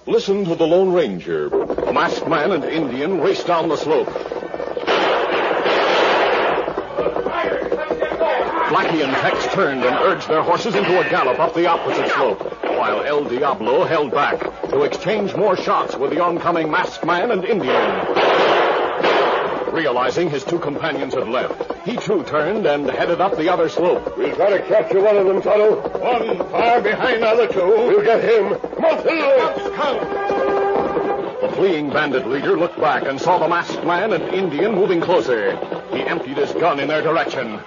Listen 0.06 0.46
to 0.46 0.56
the 0.56 0.66
Lone 0.66 0.94
Ranger. 0.94 1.50
Masked 1.92 2.28
man 2.28 2.52
and 2.52 2.64
Indian 2.64 3.20
race 3.20 3.44
down 3.44 3.68
the 3.68 3.76
slope. 3.76 4.08
Blackie 8.68 9.04
and 9.04 9.14
Tex 9.16 9.54
turned 9.54 9.84
and 9.84 9.96
urged 9.96 10.28
their 10.28 10.42
horses 10.42 10.76
into 10.76 11.00
a 11.00 11.10
gallop 11.10 11.40
up 11.40 11.54
the 11.54 11.68
opposite 11.68 12.10
slope, 12.12 12.42
while 12.64 13.02
El 13.02 13.24
Diablo 13.26 13.86
held 13.86 14.12
back 14.12 14.40
to 14.70 14.84
exchange 14.84 15.36
more 15.36 15.56
shots 15.56 15.96
with 15.96 16.12
the 16.12 16.22
oncoming 16.22 16.70
masked 16.70 17.06
man 17.06 17.32
and 17.32 17.46
Indian. 17.46 18.17
Realizing 19.78 20.32
his 20.32 20.44
two 20.44 20.58
companions 20.58 21.14
had 21.14 21.28
left, 21.28 21.72
he 21.88 21.98
too 21.98 22.24
turned 22.24 22.66
and 22.66 22.90
headed 22.90 23.22
up 23.22 23.38
the 23.38 23.48
other 23.48 23.70
slope. 23.70 24.18
We'll 24.18 24.36
try 24.36 24.58
to 24.58 24.68
capture 24.68 25.00
one 25.00 25.16
of 25.16 25.28
them, 25.28 25.40
Tonto. 25.40 25.76
One 26.00 26.50
far 26.50 26.82
behind 26.82 27.22
the 27.22 27.28
other 27.28 27.48
two. 27.48 27.60
We'll 27.60 28.02
get 28.04 28.24
him. 28.24 28.56
Come 28.60 28.86
on, 28.86 29.04
The 31.42 31.56
fleeing 31.56 31.92
bandit 31.92 32.26
leader 32.26 32.58
looked 32.58 32.80
back 32.82 33.04
and 33.04 33.22
saw 33.22 33.38
the 33.38 33.48
masked 33.48 33.84
man 33.84 34.14
and 34.14 34.24
Indian 34.34 34.74
moving 34.74 35.00
closer. 35.00 35.56
He 35.92 36.02
emptied 36.02 36.38
his 36.38 36.54
gun 36.54 36.80
in 36.80 36.88
their 36.88 37.04
direction. 37.04 37.62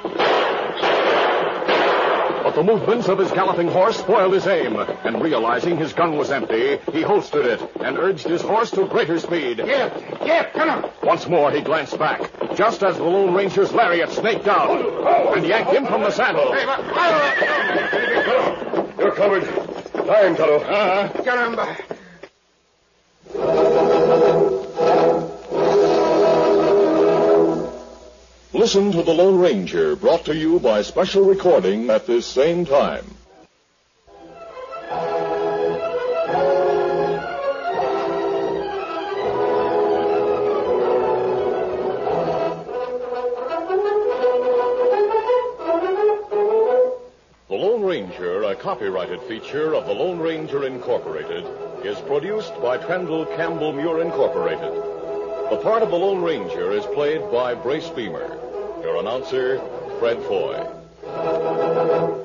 But 2.51 2.67
the 2.67 2.73
movements 2.73 3.07
of 3.07 3.17
his 3.21 3.31
galloping 3.31 3.69
horse 3.69 3.97
spoiled 3.97 4.35
his 4.35 4.49
aim, 4.49 4.75
and 4.75 5.23
realizing 5.23 5.77
his 5.77 5.93
gun 5.93 6.17
was 6.17 6.33
empty, 6.33 6.79
he 6.93 7.01
holstered 7.01 7.47
it 7.47 7.61
and 7.81 7.97
urged 7.97 8.27
his 8.27 8.43
horse 8.43 8.73
to 8.73 8.89
greater 8.89 9.21
speed. 9.21 9.59
Get, 9.59 10.19
get, 10.27 10.53
come 10.53 10.69
on. 10.69 10.91
Once 11.05 11.29
more 11.29 11.53
he 11.53 11.61
glanced 11.61 11.97
back, 11.97 12.29
just 12.57 12.83
as 12.83 12.97
the 12.97 13.05
Lone 13.05 13.37
Ranger's 13.37 13.73
lariat 13.73 14.11
snaked 14.11 14.49
out 14.49 15.37
and 15.37 15.47
yanked 15.47 15.71
him 15.71 15.87
from 15.87 16.01
the 16.01 16.11
saddle. 16.11 16.53
You're 18.99 19.13
covered. 19.13 19.45
Tie 19.45 20.27
him, 20.27 20.35
Tonto. 20.35 20.59
Uh, 20.59 21.09
caramba. 21.23 21.90
Listen 28.61 28.93
to 28.93 29.03
The 29.03 29.15
Lone 29.15 29.41
Ranger, 29.41 29.97
brought 29.97 30.27
to 30.27 30.37
you 30.37 30.61
by 30.61 30.83
special 30.83 31.25
recording 31.25 31.89
at 31.89 32.07
this 32.07 32.27
same 32.27 32.67
time. 32.67 33.07
The 47.49 47.57
Lone 47.57 47.83
Ranger, 47.83 48.43
a 48.43 48.55
copyrighted 48.57 49.23
feature 49.23 49.75
of 49.75 49.87
the 49.87 49.95
Lone 49.95 50.19
Ranger 50.19 50.67
Incorporated, 50.67 51.47
is 51.83 51.99
produced 52.01 52.53
by 52.61 52.77
Trendle 52.77 53.25
Campbell 53.37 53.73
Muir 53.73 54.03
Incorporated. 54.03 54.75
The 55.49 55.61
part 55.63 55.83
of 55.83 55.89
the 55.89 55.97
Lone 55.97 56.21
Ranger 56.23 56.73
is 56.73 56.85
played 56.85 57.23
by 57.33 57.55
Brace 57.55 57.89
Beemer. 57.89 58.50
Your 58.83 58.97
announcer, 58.97 59.61
Fred 59.99 60.19
Foy. 60.23 62.20